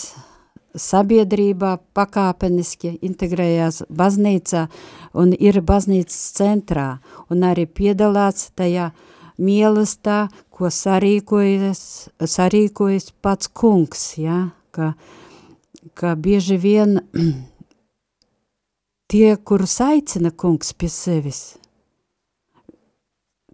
sabiedrībā 0.76 1.76
pakāpeniski, 1.96 2.96
integrējās 3.06 3.84
baznīcā 3.88 4.66
un 5.16 5.32
ir 5.32 5.60
baznīcas 5.64 6.18
centrā 6.36 6.88
un 7.32 7.46
arī 7.48 7.66
piedalās 7.66 8.50
tajā 8.58 8.90
mīlestā, 9.40 10.26
ko 10.50 10.70
sarīkojas, 10.72 11.82
sarīkojas 12.20 13.12
pats 13.22 13.48
kungs, 13.48 14.04
ja? 14.20 14.50
ka, 14.72 14.92
ka 15.96 16.14
bieži 16.16 16.56
vien 16.60 16.98
tie, 19.12 19.36
kurus 19.36 19.78
aicina 19.84 20.32
kungs 20.32 20.72
pie 20.76 20.90
sevis, 20.92 21.44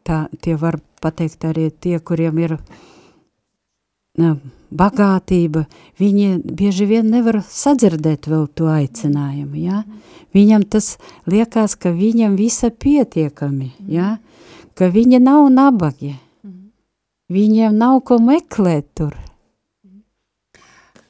tā, 0.07 0.25
tie 0.43 0.57
var 0.59 0.81
pateikt 1.03 1.47
arī 1.51 1.69
tie, 1.71 1.99
kuriem 1.99 2.39
ir 2.43 2.57
ne, 2.57 2.92
bagātība, 4.17 5.65
viņi 5.97 6.43
bieži 6.45 6.85
vien 6.87 7.09
nevar 7.09 7.41
sadzirdēt 7.49 8.29
vēl 8.29 8.47
to 8.53 8.69
aicinājumu, 8.69 9.57
ja? 9.57 9.85
Viņam 10.37 10.65
tas 10.69 10.99
liekas, 11.27 11.77
ka 11.77 11.93
viņam 11.93 12.37
visa 12.37 12.71
pietiekami, 12.71 13.73
ja? 13.89 14.19
Ka 14.77 14.89
viņi 14.93 15.21
nav 15.21 15.49
nabagi, 15.53 16.17
viņiem 17.33 17.77
nav 17.77 18.01
ko 18.05 18.19
meklēt 18.21 18.89
tur. 18.95 19.17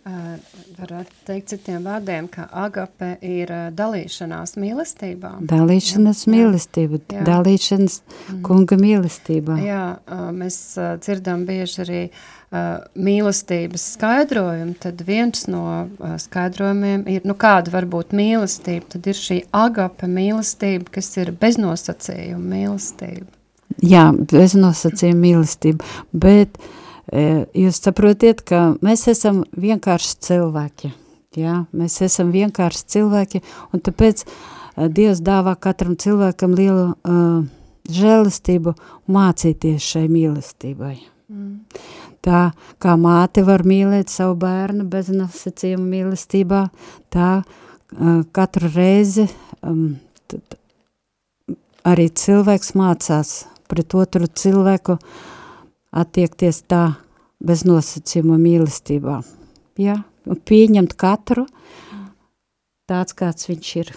Uh, 0.03 0.35
varētu 0.81 1.13
teikt 1.29 1.53
citiem 1.53 1.85
vārdiem, 1.87 2.27
ka 2.27 2.49
agape 2.65 3.13
ir 3.23 3.53
uh, 3.55 3.69
dalīšanās 3.71 4.57
mīlestībā. 4.59 5.37
Dalīšanās 5.47 6.25
jā, 6.27 6.33
mīlestība, 6.35 6.99
jā. 7.07 7.23
dalīšanas 7.29 8.01
mm. 8.03 8.41
kunga 8.43 8.81
mīlestībā. 8.83 9.61
Jā, 9.63 9.85
uh, 10.03 10.25
mēs 10.35 10.59
uh, 10.75 10.97
dzirdam 10.99 11.47
bieži 11.47 11.85
arī 11.85 12.01
uh, 12.09 12.43
Uh, 12.53 12.83
mīlestības 13.01 13.81
skaidrojumu, 13.95 14.75
tad 14.77 14.99
viens 15.09 15.47
no 15.49 15.63
uh, 15.65 16.11
skaidrojumiem 16.21 17.07
ir, 17.09 17.23
nu 17.25 17.33
kāda 17.33 17.73
var 17.73 17.87
būt 17.89 18.11
mīlestība, 18.13 18.91
tad 18.93 19.07
ir 19.09 19.17
šī 19.17 19.39
agape 19.57 20.05
mīlestība, 20.05 20.93
kas 20.99 21.09
ir 21.17 21.31
beznosacījuma 21.41 22.45
mīlestība. 22.51 23.25
Jā, 23.81 24.03
beznosacījuma 24.13 25.23
mīlestība, 25.23 25.89
bet 26.13 26.61
e, 26.61 26.82
jūs 27.13 27.81
saprotiet, 27.83 28.43
ka 28.47 28.73
mēs 28.85 29.07
esam 29.13 29.43
vienkārši 29.53 30.15
cilvēki, 30.29 30.93
jā, 31.37 31.63
mēs 31.77 32.01
esam 32.05 32.33
vienkārši 32.35 32.89
cilvēki, 32.97 33.43
un 33.73 33.85
tāpēc 33.85 34.27
Dievs 34.73 35.19
dāvā 35.21 35.53
katram 35.61 35.99
cilvēkam 36.01 36.55
lielu 36.57 36.87
uh, 36.95 37.43
žēlistību 37.93 38.73
mācīties 39.13 39.85
šai 39.85 40.07
mīlestībai. 40.09 40.95
Mm 41.29 41.59
tā 42.23 42.53
kā 42.83 42.95
māte 43.01 43.43
var 43.47 43.65
mīlēt 43.67 44.13
savu 44.13 44.37
bērnu 44.43 44.87
bez 44.91 45.11
nosacījuma 45.13 45.85
mīlestībā, 45.97 46.63
tā 47.13 47.31
uh, 47.43 48.23
katru 48.35 48.71
reizi 48.75 49.27
um, 49.61 49.99
arī 51.89 52.09
cilvēks 52.23 52.75
mācās 52.79 53.35
pret 53.71 53.97
otru 53.99 54.29
cilvēku 54.29 54.99
attiekties 55.93 56.63
tā 56.71 56.85
bez 57.43 57.67
nosacījuma 57.69 58.39
mīlestībā. 58.41 59.21
Ja? 59.81 60.01
Un 60.27 60.39
pieņemt 60.39 60.95
katru 60.99 61.47
tāds, 62.89 63.15
kāds 63.19 63.49
viņš 63.51 63.73
ir. 63.81 63.93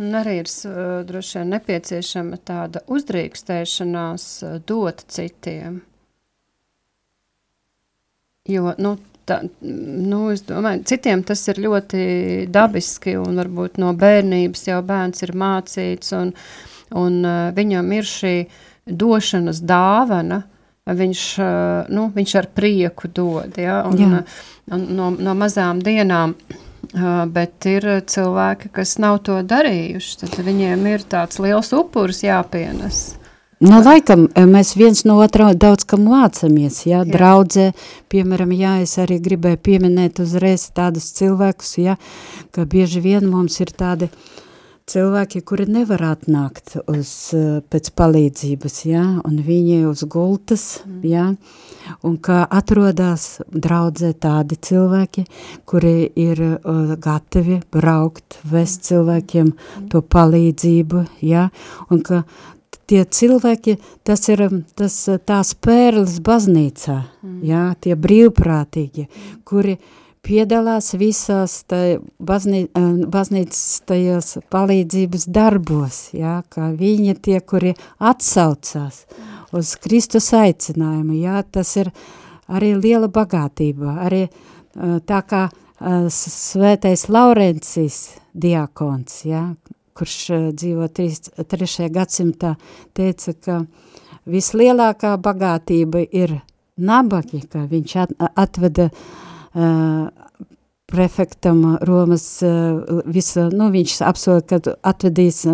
Un 0.00 0.16
arī 0.16 0.38
ir 0.40 0.50
uh, 0.68 1.00
droši 1.06 1.38
vien 1.38 1.54
nepieciešama 1.54 2.40
tāda 2.48 2.82
uzdrīkstēšanās 2.90 4.26
uh, 4.46 4.58
dot 4.66 5.04
citiem. 5.12 5.80
Jo, 8.48 8.72
nu, 8.82 8.96
tā, 9.28 9.38
nu, 9.62 10.22
es 10.32 10.42
domāju, 10.48 10.82
citiem 10.88 11.22
tas 11.28 11.44
ir 11.52 11.60
ļoti 11.62 12.02
dabiski, 12.50 13.14
un 13.20 13.38
varbūt 13.38 13.78
no 13.82 13.92
bērnības 13.94 14.66
jau 14.66 14.80
bērns 14.86 15.22
ir 15.22 15.34
mācīts, 15.38 16.14
un, 16.18 16.32
un 16.98 17.20
uh, 17.22 17.52
viņam 17.54 17.92
ir 17.94 18.08
šī 18.08 18.34
došanas 18.88 19.62
dāvana, 19.62 20.42
viņš, 20.86 21.22
uh, 21.38 21.92
nu, 21.94 22.08
viņš 22.14 22.34
ar 22.40 22.50
prieku 22.54 23.08
dod, 23.08 23.56
ja, 23.60 23.82
un, 23.86 23.98
Jā. 24.00 24.22
un 24.74 24.86
no, 24.96 25.10
no 25.14 25.34
mazām 25.38 25.82
dienām, 25.84 26.34
uh, 26.34 27.24
bet 27.30 27.66
ir 27.70 27.86
cilvēki, 28.10 28.72
kas 28.74 28.98
nav 29.02 29.22
to 29.28 29.38
darījuši, 29.46 30.22
tad 30.24 30.38
viņiem 30.42 30.86
ir 30.90 31.06
tāds 31.06 31.38
liels 31.42 31.72
upurs 31.76 32.24
jāpienes. 32.26 33.12
Nu, 33.62 33.76
laikam, 33.78 34.24
eh, 34.34 34.42
mēs 34.42 34.72
viens 34.74 35.04
no 35.06 35.20
otra 35.22 35.52
daudz 35.54 35.84
kam 35.86 36.08
mācamies, 36.10 36.80
jā, 36.82 37.04
jā. 37.04 37.12
draudzē, 37.14 37.68
piemēram, 38.10 38.50
jā, 38.58 38.72
es 38.82 38.96
arī 38.98 39.20
gribēju 39.22 39.60
pieminēt 39.62 40.18
uzreiz 40.18 40.64
tādus 40.74 41.12
cilvēkus, 41.14 41.76
jā, 41.78 41.94
ka 42.50 42.64
bieži 42.66 42.98
vien 43.04 43.28
mums 43.30 43.60
ir 43.62 43.70
tādi 43.70 44.10
cilvēki, 44.88 45.42
kuri 45.46 45.66
nevar 45.70 46.02
atnākt 46.12 46.76
uz, 46.90 47.10
uh, 47.36 47.60
pēc 47.70 47.90
palīdzības, 47.98 48.78
ja, 48.88 49.04
un 49.26 49.38
viņi 49.46 49.82
uz 49.88 50.04
gultas, 50.10 50.82
mm. 50.86 51.02
ja, 51.08 51.26
un 52.06 52.16
ka 52.22 52.42
atrodas 52.50 53.42
draudzē 53.52 54.12
tādi 54.22 54.58
cilvēki, 54.68 55.26
kuri 55.68 56.10
ir 56.18 56.42
uh, 56.46 56.94
gatavi 56.96 57.60
braukt, 57.72 58.40
vest 58.48 58.88
cilvēkiem 58.90 59.52
mm. 59.52 59.88
to 59.92 60.02
palīdzību, 60.02 61.06
ja, 61.28 61.48
un 61.90 62.02
ka 62.06 62.24
tie 62.90 63.04
cilvēki, 63.06 63.78
tas 64.04 64.28
ir 64.32 64.44
tas, 64.76 64.98
tās 65.26 65.54
pērles 65.54 66.20
baznīcā, 66.26 67.00
mm. 67.22 67.40
ja, 67.48 67.66
tie 67.80 67.96
brīvprātīgi, 67.96 69.08
kuri 69.46 69.78
uh, 69.78 69.98
piedalās 70.22 70.94
visās 70.98 71.62
baznī, 72.22 72.64
eh, 72.64 72.88
baznīcas 73.10 73.82
tajos 73.86 74.38
palīdzības 74.50 75.26
darbos, 75.26 76.10
jā, 76.14 76.42
kā 76.48 76.70
viņi 76.78 77.16
tie, 77.20 77.40
kuri 77.40 77.74
atsaucās 77.98 79.04
uz 79.52 79.74
Kristus 79.76 80.30
aicinājumu, 80.32 81.18
jā, 81.20 81.42
tas 81.42 81.76
ir 81.76 81.92
arī 82.48 82.74
liela 82.78 83.08
bagātība, 83.08 83.98
arī 84.06 84.22
eh, 84.28 85.00
tā 85.00 85.22
kā 85.26 85.48
eh, 85.50 86.06
svētais 86.08 87.08
Laurencis 87.08 88.18
diakons, 88.32 89.24
jā, 89.26 89.42
kurš 89.94 90.54
dzīvo 90.56 90.88
3. 90.88 91.90
gadsimtā, 91.92 92.54
teica, 92.94 93.34
ka 93.34 93.58
vislielākā 94.24 95.16
bagātība 95.18 96.06
ir 96.10 96.40
nabagi, 96.78 97.42
ka 97.50 97.66
viņš 97.68 97.96
atveda 98.32 98.86
uh, 98.88 99.31
prefektam 100.92 101.62
Romas 101.88 102.26
visa, 103.04 103.48
nu, 103.52 103.70
viņš 103.72 103.96
apsola, 104.08 104.42
ka 104.44 104.60
atvedīs 104.82 105.44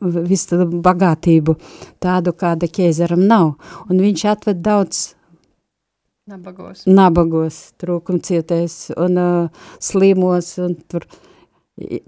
visu 0.00 0.58
bagātību 0.84 1.56
tādu, 2.02 2.32
kāda 2.36 2.68
ķēzaram 2.68 3.22
nav. 3.26 3.54
Un 3.88 4.00
viņš 4.02 4.24
atved 4.32 4.62
daudz 4.64 5.16
nabagos, 6.28 6.84
nabagos 6.86 7.60
trūkumcietējs 7.80 8.78
un 8.96 9.20
uh, 9.20 9.66
slimos 9.80 10.56
un 10.62 10.76
tur 10.88 11.06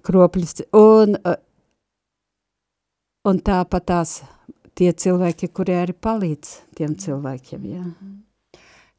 kropļus. 0.04 0.62
Un, 0.76 1.18
uh, 1.22 1.38
un 3.28 3.42
tāpat 3.44 3.88
tās 3.88 4.20
tie 4.78 4.92
cilvēki, 4.92 5.50
kuri 5.54 5.78
arī 5.80 5.96
palīdz 5.96 6.54
tiem 6.78 6.96
cilvēkiem, 6.98 7.64
jā. 7.66 7.82
Mm 7.82 7.94
-hmm. 7.94 8.16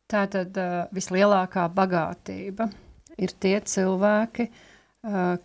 Tātad 0.09 0.55
uh, 0.57 0.83
vislielākā 0.95 1.67
bagātība 1.73 2.69
ir 3.19 3.33
tie 3.39 3.59
cilvēki, 3.65 4.47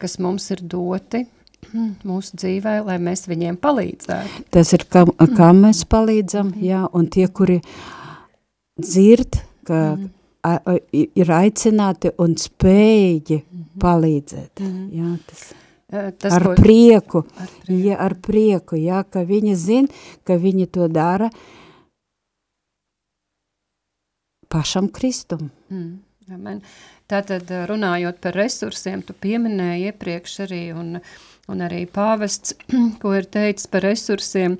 kas 0.00 0.18
mums 0.22 0.48
ir 0.54 0.62
doti 0.66 1.24
mūsu 2.08 2.38
dzīvē, 2.40 2.78
lai 2.86 2.98
mēs 3.02 3.26
viņiem 3.30 3.58
palīdzētu. 3.62 4.44
Tas 4.54 4.74
ir, 4.76 4.86
kam, 4.90 5.12
kam 5.38 5.64
mēs 5.66 5.84
palīdzam, 5.90 6.54
jā, 6.62 6.84
un 6.92 7.08
tie, 7.12 7.26
kuri 7.28 7.60
dzird, 8.80 9.38
ka 9.68 9.80
mm. 9.94 10.08
a, 10.44 10.54
a, 10.58 10.78
ir 11.02 11.34
aicināti 11.34 12.14
un 12.20 12.38
spējīgi 12.40 13.40
mm. 13.42 13.68
palīdzēt, 13.84 14.64
jā, 14.94 15.18
tas... 15.28 15.52
Tas 15.94 16.32
ar, 16.34 16.42
būs, 16.42 16.58
prieku, 16.58 17.20
ar 17.38 17.50
prieku, 17.52 17.74
ja, 17.84 17.96
ar 18.02 18.14
prieku, 18.18 18.76
jā, 18.80 19.04
ka 19.06 19.20
viņi 19.28 19.52
zin, 19.54 19.84
ka 20.26 20.34
viņi 20.42 20.64
to 20.74 20.88
dara, 20.90 21.28
uh, 21.28 21.63
pašam 24.54 24.88
Kristum. 24.94 25.50
Mm, 25.72 25.98
amen. 26.30 26.60
Tātad 27.10 27.50
runājot 27.68 28.20
par 28.22 28.36
resursiem, 28.38 29.02
tu 29.02 29.16
pieminēji 29.18 29.90
iepriekš 29.90 30.36
arī 30.46 30.62
un, 30.72 31.00
un 31.50 31.64
arī 31.66 31.82
pāvests, 31.90 32.54
ko 33.02 33.16
ir 33.18 33.26
teicis 33.34 33.66
par 33.72 33.84
resursiem, 33.84 34.56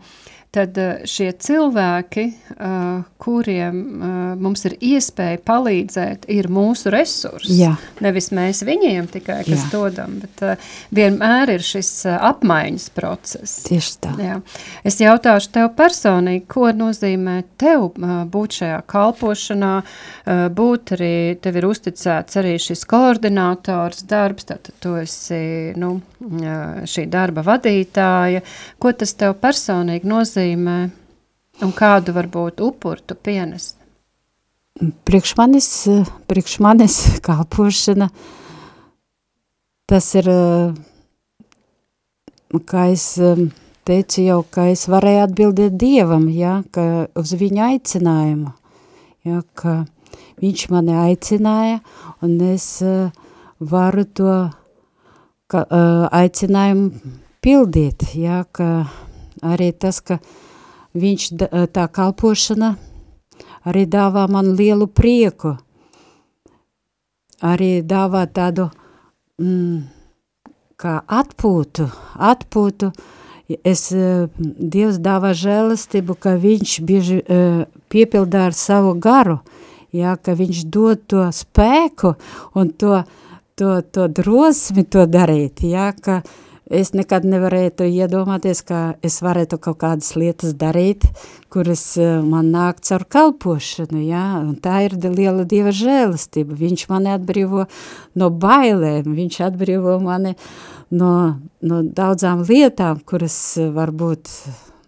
tad 0.55 0.79
eh, 0.79 1.03
šie 1.09 1.33
cilvēki, 1.43 2.25
uh, 2.55 3.03
kuriem 3.19 3.79
uh, 3.99 4.13
mums 4.39 4.63
ir 4.69 4.77
iespēja 4.85 5.41
palīdzēt, 5.47 6.29
ir 6.31 6.49
mūsu 6.53 6.93
resursi. 6.95 7.57
Jā. 7.59 7.73
Nevis 8.05 8.31
mēs 8.35 8.63
viņiem 8.67 9.09
tikai, 9.11 9.41
kas 9.47 9.65
Jā. 9.65 9.71
dodam, 9.73 10.19
bet 10.23 10.61
vienmēr 10.95 11.55
ir 11.57 11.65
šis 11.65 11.91
apmaiņas 12.15 12.87
process. 12.95 13.65
Tieši 13.67 13.97
tā. 14.05 14.13
Jā. 14.21 14.39
Es 14.87 15.01
jautāšu 15.03 15.51
tev 15.57 15.71
personīgi, 15.79 16.45
ko 16.51 16.69
nozīmē 16.77 17.41
tev 17.61 17.91
būt 18.31 18.61
šajā 18.61 18.81
kalpošanā, 18.91 19.75
būt 20.55 20.95
arī, 20.99 21.15
tev 21.43 21.59
ir 21.61 21.69
uzticēts 21.71 22.41
arī 22.43 22.57
šis 22.63 22.85
koordinātors 22.91 24.05
darbs, 24.11 24.47
tātad 24.51 24.77
tu 24.85 24.95
esi, 25.01 25.73
nu, 25.81 25.97
šī 26.91 27.07
darba 27.13 27.45
vadītāja. 27.47 28.45
Ko 28.81 28.93
tas 28.97 29.17
tev 29.19 29.37
personīgi 29.43 30.09
nozīmē 30.09 30.44
un 31.63 31.73
kādu 31.77 32.15
varbūt 32.17 32.63
upuru 32.65 33.01
tu 33.01 33.17
pienest? 33.17 33.79
Priekš 35.07 35.37
manis, 35.39 35.69
priekš 36.27 36.59
manis 36.65 36.97
kalpošana, 37.27 38.09
tas 39.87 40.09
ir, 40.19 40.31
kā 42.67 42.89
es 42.91 43.07
teicu 43.87 44.25
jau, 44.25 44.41
ka 44.51 44.67
es 44.73 44.87
varēju 44.91 45.25
atbildēt 45.29 45.77
Dievam, 45.79 46.27
ja, 46.33 46.63
ka 46.75 47.07
uz 47.21 47.35
viņa 47.39 47.71
aicinājumu, 47.75 48.55
ja, 49.29 49.43
ka 49.55 49.85
viņš 50.43 50.67
mani 50.73 50.97
aicināja 51.05 51.79
un 52.25 52.35
es 52.49 52.67
varu 53.61 54.05
to 54.11 54.37
ka, 55.53 55.65
aicinājumu 56.11 57.15
pildīt, 57.45 58.09
jā, 58.17 58.43
ka 58.51 58.89
arī 59.45 59.71
tas, 59.77 60.01
ka 60.01 60.19
viņš 60.97 61.29
tā 61.75 61.87
kalpošana 61.93 62.75
arī 63.69 63.85
dāvā 63.91 64.27
man 64.31 64.53
lielu 64.59 64.87
prieku, 64.87 65.57
arī 67.45 67.83
dāvā 67.83 68.25
tādu 68.27 68.69
mm, 69.41 69.81
kā 70.81 71.01
atpūtu, 71.07 71.89
atpūtu, 72.33 72.93
es, 73.65 73.89
Dievs 74.75 75.01
dāvā 75.05 75.35
žēlastību, 75.37 76.17
ka 76.17 76.37
viņš 76.41 76.79
bieži 76.85 77.19
uh, 77.21 77.65
piepildā 77.93 78.47
ar 78.51 78.57
savu 78.57 78.95
garu, 78.97 79.41
jā, 79.93 80.17
ka 80.17 80.37
viņš 80.39 80.65
dod 80.73 81.05
to 81.11 81.29
spēku 81.33 82.15
un 82.57 82.73
to 82.73 82.97
uh, 83.03 83.21
to, 83.55 83.83
to 83.83 84.09
drosmi 84.09 84.85
to 84.85 85.07
darīt, 85.07 85.63
ja, 85.69 85.93
ka 85.93 86.23
es 86.71 86.93
nekad 86.97 87.27
nevarētu 87.29 87.87
iedomāties, 87.89 88.63
ka 88.67 88.81
es 89.05 89.21
varētu 89.25 89.59
kaut 89.63 89.79
kādas 89.83 90.15
lietas 90.17 90.55
darīt, 90.59 91.07
kuras 91.53 91.83
eh, 92.01 92.19
man 92.25 92.51
nāk 92.55 92.83
caur 92.87 93.07
kalpošanu, 93.17 94.03
ja, 94.07 94.25
un 94.43 94.57
tā 94.63 94.85
ir 94.89 94.99
liela 95.05 95.47
Dieva 95.49 95.75
žēlastība, 95.75 96.57
viņš 96.59 96.87
mani 96.93 97.15
atbrīvo 97.15 97.67
no 98.21 98.31
bailēm, 98.31 99.09
viņš 99.15 99.41
atbrīvo 99.49 99.99
mani 100.05 100.35
no, 100.91 101.15
no 101.61 101.83
daudzām 101.85 102.45
lietām, 102.49 103.03
kuras 103.07 103.39
varbūt 103.59 104.31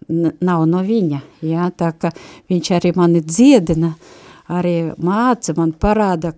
nav 0.07 0.63
no 0.69 0.85
viņa, 0.87 1.19
ja, 1.43 1.67
tā 1.75 1.91
ka 1.99 2.13
viņš 2.47 2.71
arī 2.77 2.93
mani 2.95 3.19
dziedina, 3.25 3.91
uh, 3.91 4.23
arī 4.47 4.93
māca, 5.03 5.53
man 5.57 5.73
parāda 5.75 6.33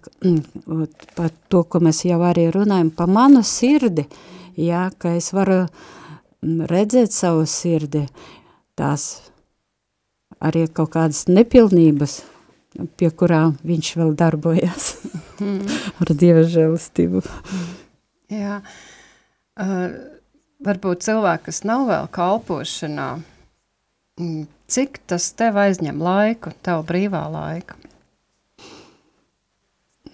par 1.18 1.32
to, 1.50 1.64
ko 1.64 1.82
mēs 1.84 2.04
jau 2.08 2.20
arī 2.26 2.50
runājam, 2.54 2.92
pa 2.96 3.08
manu 3.10 3.44
sirdi, 3.46 4.06
jā, 4.60 4.90
ka 5.00 5.16
es 5.18 5.32
varu 5.36 5.64
mm, 5.66 6.68
redzēt 6.72 7.16
savu 7.16 7.46
sirdi, 7.50 8.06
tās 8.80 9.32
arī 10.40 10.68
kaut 10.72 10.94
kādas 10.96 11.26
nepilnības, 11.32 12.20
pie 13.00 13.10
kurām 13.12 13.58
viņš 13.66 13.92
vēl 14.00 14.14
darbojas 14.20 14.94
mm. 15.40 15.60
ar 16.04 16.14
Dieva 16.14 16.46
žēlistību. 16.48 17.24
Jā, 18.30 18.60
uh, 18.62 19.84
varbūt 20.66 21.06
cilvēki, 21.08 21.48
kas 21.50 21.64
nav 21.68 21.88
vēl 21.90 22.10
kalpošanā, 22.14 23.10
cik 24.70 25.02
tas 25.10 25.32
tev 25.40 25.58
aizņem 25.64 26.02
laiku, 26.04 26.54
tavu 26.66 26.86
brīvā 26.88 27.24
laika? 27.34 27.80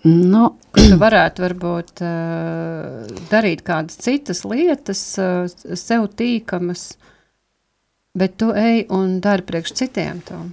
Nu, 0.05 0.51
tu 0.75 0.99
varētu 1.01 1.41
varbūt 1.41 2.03
uh, 2.05 3.07
darīt 3.31 3.63
kādas 3.65 3.97
citas 3.97 4.43
lietas, 4.45 5.01
uh, 5.17 5.47
sev 5.73 6.11
tīkamas, 6.13 6.91
bet 8.13 8.35
tu 8.37 8.51
ej 8.53 8.85
un 8.93 9.17
dari 9.23 9.45
priekš 9.47 9.73
citiem 9.81 10.21
to. 10.27 10.43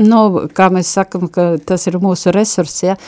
Nu, 0.00 0.20
kā 0.56 0.68
mēs 0.72 0.92
sakam, 0.96 1.26
ka 1.32 1.54
tas 1.64 1.86
ir 1.88 1.96
mūsu 2.00 2.32
resurs, 2.32 2.76
ja. 2.84 2.98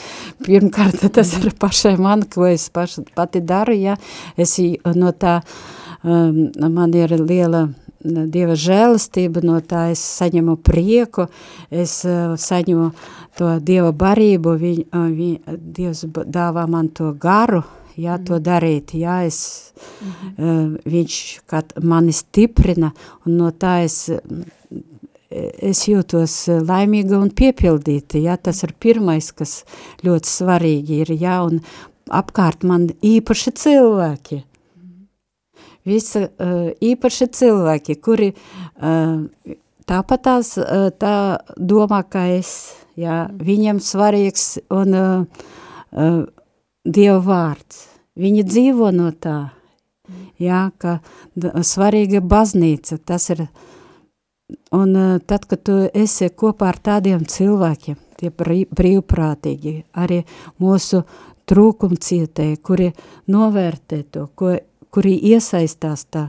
Pirmkārt, 0.45 1.05
tas 1.17 1.35
ir 1.37 1.53
pašai 1.61 1.93
man, 2.01 2.25
ko 2.29 2.49
es 2.49 2.67
paši, 2.73 3.05
pati 3.13 3.41
daru, 3.41 3.77
ja. 3.77 3.95
Es 4.37 4.57
no 4.97 5.13
tā, 5.13 5.39
um, 6.01 6.47
man 6.73 6.93
ir 6.97 7.13
liela 7.21 7.67
Dieva 8.03 8.55
žēlastība, 8.59 9.43
no 9.45 9.59
tā 9.63 9.87
es 9.93 10.01
saņemu 10.19 10.57
prieku, 10.65 11.27
es 11.71 12.01
uh, 12.07 12.33
saņemu 12.39 12.89
to 13.39 13.53
Dieva 13.63 13.93
barību, 13.95 14.57
viņ, 14.59 14.81
viņ, 14.91 15.55
Dievs 15.77 16.03
dāvā 16.11 16.65
man 16.69 16.91
to 16.95 17.13
garu, 17.15 17.63
jā, 17.95 18.17
to 18.25 18.41
darīt, 18.43 18.95
jā, 18.99 19.21
es, 19.29 19.39
uh, 20.35 20.75
viņš 20.83 21.19
kā 21.47 21.63
mani 21.81 22.15
stiprina, 22.15 22.91
un 23.25 23.39
no 23.39 23.53
tā 23.55 23.79
es, 23.87 24.05
es 25.33 25.87
jūtos 25.87 26.37
laimīga 26.67 27.17
un 27.17 27.31
piepildīta, 27.33 28.21
jā, 28.21 28.37
tas 28.37 28.63
ir 28.67 28.75
pirmais, 28.79 29.31
kas 29.31 29.61
ļoti 30.05 30.29
svarīgi 30.29 31.03
ir, 31.05 31.13
jā, 31.17 31.39
un 31.47 31.63
apkārt 32.11 32.65
man 32.67 32.89
īpaši 32.99 33.55
cilvēki, 33.63 34.43
visa 35.87 36.27
uh, 36.27 36.69
īpaši 36.83 37.27
cilvēki, 37.35 37.97
kuri 38.03 38.31
uh, 38.33 39.55
tāpat 39.89 40.23
tās 40.27 40.53
uh, 40.59 40.89
tā 40.95 41.15
domā, 41.57 42.03
kā 42.07 42.27
es, 42.37 42.73
jā, 42.99 43.25
viņam 43.33 43.81
svarīgs 43.83 44.57
un 44.73 44.95
uh, 44.97 45.43
uh, 45.91 46.23
Dieva 46.83 47.19
vārds. 47.23 47.85
Viņi 48.19 48.43
dzīvo 48.43 48.89
no 48.91 49.07
tā, 49.15 49.53
jā, 50.35 50.65
ka 50.77 50.97
svarīga 51.63 52.19
baznīca, 52.19 52.97
tas 52.99 53.29
ir, 53.33 53.45
un 54.75 54.91
uh, 54.91 55.13
tad, 55.23 55.47
kad 55.47 55.63
tu 55.63 55.77
esi 55.87 56.27
kopā 56.29 56.73
ar 56.73 56.81
tādiem 56.83 57.23
cilvēkiem, 57.23 57.95
tie 58.19 58.33
brīvprātīgi, 58.35 59.77
arī 59.95 60.21
mūsu 60.61 61.05
trūkumcietēji, 61.49 62.59
kuri 62.63 62.91
novērtē 63.31 64.03
to, 64.11 64.27
ko, 64.35 64.53
kuri 64.93 65.15
iesaistās 65.33 66.05
tā, 66.13 66.27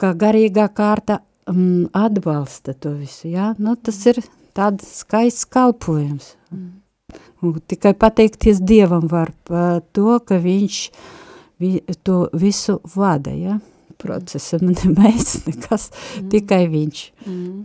kā 0.00 0.12
garīgā 0.18 0.66
kārta 0.74 1.20
um, 1.50 1.86
atbalsta 1.94 2.74
to 2.74 2.96
visu, 2.98 3.28
jā, 3.32 3.52
nu 3.58 3.76
tas 3.76 4.00
ir 4.10 4.22
tāds 4.54 4.88
skaists 5.00 5.46
kalpojums. 5.50 6.34
Mm. 6.50 6.72
Un 7.44 7.60
tikai 7.68 7.92
pateikties 7.98 8.62
Dievam 8.64 9.06
var 9.10 9.30
par 9.46 9.82
to, 9.94 10.16
ka 10.24 10.38
viņš 10.40 10.78
vi, 11.60 11.76
to 12.02 12.24
visu 12.32 12.80
vada, 12.96 13.34
ja? 13.36 13.60
procesa, 14.04 14.58
ne 14.62 14.74
mēs, 14.98 15.38
nekas, 15.46 15.88
mm. 15.90 16.28
tikai 16.32 16.64
viņš. 16.72 17.04
Mm. 17.26 17.62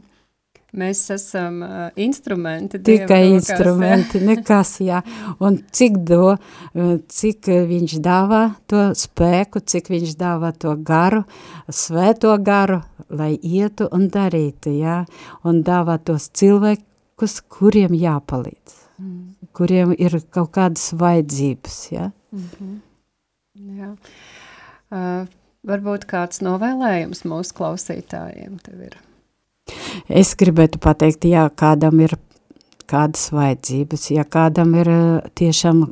Mēs 0.78 1.02
esam 1.16 1.64
uh, 1.66 1.78
instrumenti. 1.98 2.82
Tikai 2.86 3.22
rokās, 3.24 3.38
instrumenti, 3.40 4.20
jā. 4.20 4.26
nekas, 4.30 4.74
jā. 4.86 5.00
Un 5.42 5.58
cik, 5.74 5.98
do, 6.06 6.36
cik 7.10 7.50
viņš 7.72 7.96
dāvā 8.06 8.44
to 8.70 8.90
spēku, 8.98 9.64
cik 9.66 9.90
viņš 9.96 10.14
dāvā 10.20 10.54
to 10.54 10.76
garu, 10.86 11.24
svēto 11.74 12.36
garu, 12.44 12.84
lai 13.10 13.34
ietu 13.42 13.90
un 13.92 14.10
darītu, 14.14 14.76
jā. 14.78 15.02
Un 15.50 15.64
dāvā 15.66 15.98
tos 16.04 16.30
cilvēkus, 16.38 17.42
kuriem 17.50 17.98
jāpalīdz. 17.98 18.80
Mm 19.00 19.30
kuriem 19.60 19.94
ir 19.98 20.20
kaut 20.34 20.54
kādas 20.56 20.92
vajadzības. 20.96 21.92
Ja? 21.92 22.12
Mm 22.32 22.48
-hmm. 22.54 22.80
Jā. 23.80 23.92
Uh, 24.90 25.28
varbūt 25.68 26.06
kāds 26.08 26.42
novēlējums 26.42 27.26
mūsu 27.26 27.54
klausītājiem 27.58 28.60
tev 28.64 28.82
ir? 28.88 28.98
Es 30.10 30.36
gribētu 30.40 30.82
pateikt, 30.84 31.28
jā, 31.30 31.46
kādam 31.56 32.02
ir 32.06 32.16
kādas 32.90 33.30
vajadzības, 33.34 34.08
ja 34.16 34.26
kādam 34.26 34.74
ir 34.80 34.90
tiešām 35.38 35.84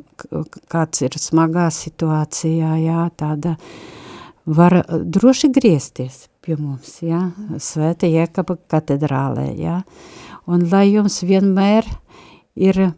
kāds 0.70 1.04
ir 1.06 1.18
smagā 1.20 1.68
situācijā, 1.74 2.72
jā, 2.82 3.04
tāda 3.18 3.54
var 4.48 4.80
droši 4.88 5.52
griezties 5.54 6.26
pie 6.42 6.56
mums, 6.56 6.98
jā, 7.04 7.28
Svēta 7.60 8.08
Jēkaba 8.08 8.56
katedrālē, 8.72 9.50
jā, 9.60 9.82
un 10.48 10.64
lai 10.72 10.86
jums 10.88 11.20
vienmēr 11.28 11.86
ir 12.56 12.88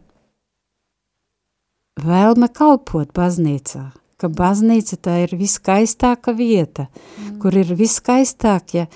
vēlme 2.01 2.47
kalpot 2.55 3.11
baznīcā, 3.17 3.89
ka 4.17 4.29
baznīca 4.31 4.97
tā 5.03 5.17
ir 5.25 5.35
viskaistāka 5.37 6.33
vieta, 6.37 6.87
mm. 6.87 7.39
kur 7.43 7.57
ir 7.57 7.73
viskaistākie 7.77 8.87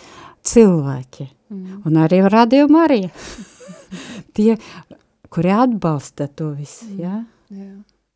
cilvēki. 0.45 1.34
Mm. 1.49 1.81
Un 1.85 1.99
arī 2.01 2.21
Radio 2.29 2.67
Marija. 2.71 3.09
Tie, 4.35 4.55
kuri 5.29 5.51
atbalsta 5.51 6.27
to 6.27 6.51
visu, 6.57 6.89
mm. 6.89 6.99
ja? 7.01 7.23
Jā. 7.53 7.71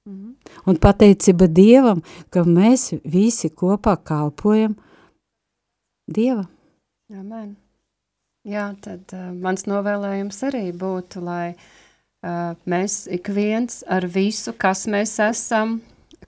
Mm. 0.10 0.36
Un 0.66 0.80
pateicība 0.82 1.50
Dievam, 1.52 2.02
ka 2.34 2.44
mēs 2.48 2.94
visi 3.06 3.52
kopā 3.54 3.98
kalpojam 4.04 4.76
Dievam. 6.10 6.48
Amen. 7.14 7.58
Jā, 8.48 8.70
tad 8.82 9.12
uh, 9.14 9.30
mans 9.36 9.66
novēlējums 9.68 10.40
arī 10.48 10.64
būtu, 10.74 11.22
lai 11.26 11.52
uh, 11.54 12.56
mēs 12.70 13.04
ik 13.12 13.30
viens 13.36 13.84
ar 13.86 14.08
visu, 14.10 14.56
kas 14.58 14.86
mēs 14.90 15.18
esam, 15.22 15.80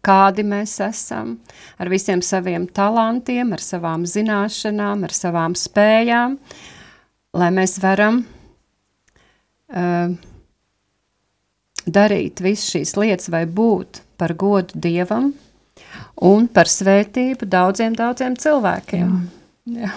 kādi 0.06 0.44
mēs 0.46 0.76
esam, 0.84 1.38
ar 1.80 1.90
visiem 1.90 2.22
saviem 2.26 2.68
talantiem, 2.68 3.54
ar 3.56 3.64
savām 3.64 4.06
zināšanām, 4.10 5.06
ar 5.08 5.16
savām 5.16 5.56
spējām, 5.58 6.38
lai 7.38 7.50
mēs 7.56 7.78
varam 7.82 8.22
uh, 9.72 10.14
darīt 11.88 12.42
visu 12.44 12.78
šīs 12.78 12.96
lietas 13.00 13.32
vai 13.34 13.46
būt 13.48 14.02
par 14.20 14.36
godu 14.38 14.80
Dievam 14.82 15.32
un 16.22 16.48
par 16.52 16.70
svētību 16.70 17.48
daudziem, 17.50 17.96
daudziem 17.98 18.36
cilvēkiem. 18.40 19.16
Jā, 19.72 19.86
Jā. 19.86 19.94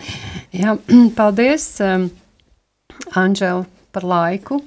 Jā. 0.62 0.76
paldies, 1.18 1.68
um, 1.84 2.08
Anžela, 3.18 3.64
par 3.92 4.06
laiku. 4.08 4.60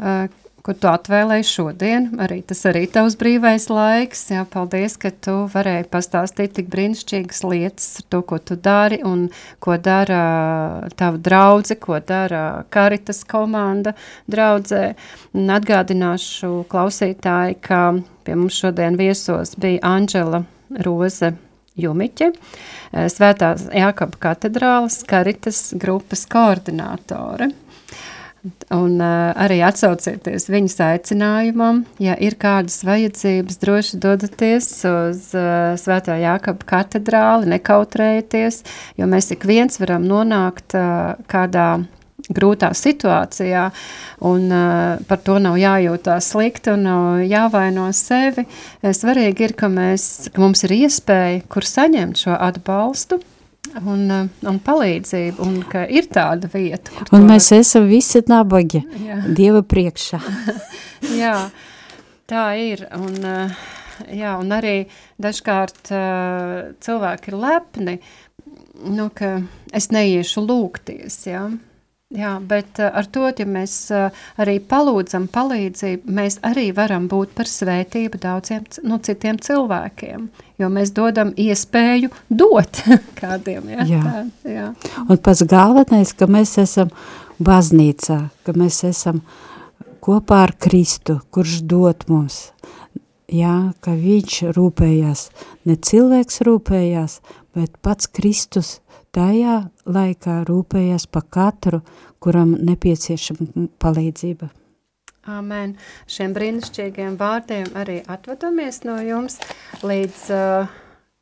Uh, 0.00 0.26
kur 0.66 0.76
tu 0.76 0.88
atvēlēji 0.90 1.46
šodien. 1.48 2.08
Arī 2.22 2.40
tas 2.46 2.62
arī 2.68 2.84
tavs 2.90 3.16
brīvais 3.20 3.68
laiks. 3.72 4.26
Jā, 4.32 4.44
paldies, 4.48 4.96
ka 5.00 5.12
tu 5.12 5.36
varēji 5.52 5.88
pastāstīt 5.92 6.54
tik 6.58 6.70
brīnišķīgas 6.72 7.42
lietas 7.46 7.88
ar 8.00 8.08
to, 8.12 8.22
ko 8.26 8.38
tu 8.38 8.56
dari 8.60 9.00
un 9.06 9.28
ko 9.62 9.76
dara 9.80 10.22
tava 11.00 11.20
draudze, 11.20 11.78
ko 11.80 12.00
dara 12.04 12.64
Karitas 12.72 13.22
komanda 13.28 13.94
draudzē. 14.30 14.94
Un 15.36 15.52
atgādināšu 15.56 16.64
klausītāji, 16.70 17.60
ka 17.64 17.84
pie 18.26 18.36
mums 18.36 18.58
šodien 18.60 18.98
viesos 19.00 19.56
bija 19.60 19.84
Anģela 19.96 20.44
Roze 20.84 21.34
Jumiķe, 21.80 22.30
uh, 22.30 23.06
Svētās 23.10 23.68
Jākaba 23.70 24.18
katedrālas 24.20 25.00
Karitas 25.08 25.70
grupas 25.78 26.26
koordinātore. 26.30 27.50
Un 28.72 28.94
uh, 29.04 29.34
arī 29.36 29.58
atsaucieties 29.66 30.46
viņas 30.48 30.78
aicinājumam, 30.86 31.82
ja 32.00 32.14
ir 32.16 32.38
kādas 32.40 32.78
vajadzības, 32.88 33.58
droši 33.60 33.98
dodaties 34.00 34.68
uz 34.88 35.26
uh, 35.36 35.76
Svētā 35.76 36.16
Jākaba 36.22 36.64
katedrāli, 36.70 37.50
nekautrējieties, 37.52 38.62
jo 38.96 39.08
mēs 39.12 39.28
ik 39.36 39.44
viens 39.44 39.76
varam 39.82 40.08
nonākt 40.08 40.72
uh, 40.78 41.20
kādā 41.28 41.82
grūtā 42.32 42.70
situācijā, 42.76 43.66
un 44.24 44.46
uh, 44.48 45.02
par 45.10 45.20
to 45.26 45.36
nav 45.42 45.58
jājūtās 45.60 46.30
slikti 46.32 46.72
un 46.72 46.86
nav 46.88 47.20
jāvaino 47.26 47.90
sevi. 47.96 48.46
Svarīgi 48.80 49.50
ir, 49.50 49.56
ka, 49.58 49.68
mēs, 49.68 50.30
ka 50.32 50.40
mums 50.40 50.64
ir 50.64 50.78
iespēja, 50.80 51.44
kur 51.52 51.68
saņemt 51.68 52.24
šo 52.24 52.40
atbalstu, 52.40 53.20
un, 53.78 54.04
eh, 54.10 54.28
un 54.48 54.60
palīdzību, 54.64 55.46
un 55.46 55.60
ka 55.70 55.84
ir 55.88 56.08
tāda 56.12 56.50
vieta. 56.52 56.92
Un 57.14 57.28
mēs 57.28 57.50
var... 57.52 57.62
esam 57.64 57.88
visi 57.90 58.22
nabagi 58.30 58.82
jā. 59.04 59.20
Dieva 59.36 59.62
priekšā. 59.66 60.20
jā, 61.22 61.36
tā 62.30 62.46
ir, 62.60 62.86
un, 62.96 63.16
eh, 63.24 63.56
jā, 64.20 64.34
un 64.40 64.52
arī 64.56 64.76
dažkārt 65.20 65.92
uh, 65.92 66.70
cilvēki 66.80 67.32
ir 67.32 67.40
lepni, 67.40 67.96
nu, 68.88 69.10
ka 69.12 69.38
es 69.76 69.90
neiešu 69.92 70.46
lūgties, 70.46 71.18
jā, 71.28 71.44
Jā, 72.10 72.32
bet 72.42 72.80
ar 72.82 73.06
to, 73.14 73.28
ja 73.38 73.46
mēs 73.46 73.74
arī 74.40 74.56
palūdzam 74.58 75.28
palīdzību, 75.30 76.10
mēs 76.10 76.40
arī 76.42 76.72
varam 76.74 77.06
būt 77.10 77.36
par 77.38 77.46
svētību 77.46 78.18
daudziem 78.18 78.64
nu, 78.82 78.98
citiem 78.98 79.38
cilvēkiem 79.38 80.26
jo 80.60 80.68
mēs 80.72 80.92
dodam 80.96 81.32
iespēju 81.38 82.10
dot 82.28 82.82
kādiem. 83.20 83.70
Ja? 83.74 83.86
Jā. 83.88 84.02
Tā, 84.04 84.54
jā. 84.54 84.68
Un 85.06 85.20
pats 85.22 85.44
galvenais, 85.48 86.12
ka 86.16 86.28
mēs 86.30 86.56
esam 86.62 86.92
baznīcā, 87.40 88.20
ka 88.44 88.56
mēs 88.56 88.82
esam 88.88 89.22
kopā 90.04 90.44
ar 90.48 90.54
Kristu, 90.60 91.20
kurš 91.32 91.60
dot 91.68 92.06
mums, 92.12 92.50
jā, 93.30 93.72
ka 93.84 93.96
viņš 93.96 94.40
rūpējās, 94.56 95.26
ne 95.68 95.76
cilvēks 95.76 96.40
rūpējās, 96.48 97.18
bet 97.56 97.76
pats 97.84 98.08
Kristus 98.08 98.78
tajā 99.16 99.58
laikā 99.86 100.40
rūpējās 100.48 101.06
pa 101.10 101.22
katru, 101.22 101.82
kuram 102.22 102.56
nepieciešama 102.58 103.68
palīdzība. 103.82 104.50
Amen. 105.30 105.76
Šiem 106.10 106.32
brīnišķīgiem 106.36 107.16
vārdiem 107.20 107.68
arī 107.76 108.00
atvadamies 108.08 108.82
no 108.88 108.96
jums 109.04 109.36
līdz 109.84 110.22
uh, 110.32 110.70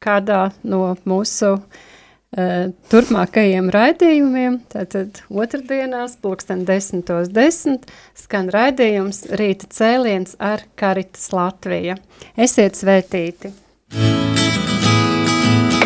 kādā 0.05 0.41
no 0.63 0.95
mūsu 1.09 1.57
uh, 1.59 2.71
turpmākajiem 2.93 3.73
raidījumiem. 3.75 4.61
Tātad 4.71 5.23
otrdienās, 5.29 6.17
pulksten 6.23 6.65
desmitos 6.69 7.33
desmit, 7.35 7.91
skan 8.15 8.53
raidījums 8.55 9.25
Rīta 9.35 9.71
cēliens 9.75 10.39
ar 10.39 10.63
Karitas 10.79 11.33
Latvija. 11.35 11.99
Esiet 12.39 12.79
svētīti! 12.79 13.55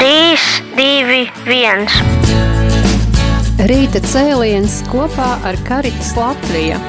3, 0.03 0.37
2, 0.75 1.19
1. 1.47 1.85
Rīta 3.71 4.01
cēliens 4.03 4.81
kopā 4.91 5.29
ar 5.47 5.55
Karitas 5.63 6.11
Latviju. 6.19 6.81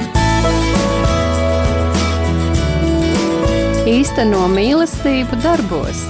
Īsteno 3.86 4.48
mīlestību 4.56 5.38
darbos. 5.46 6.02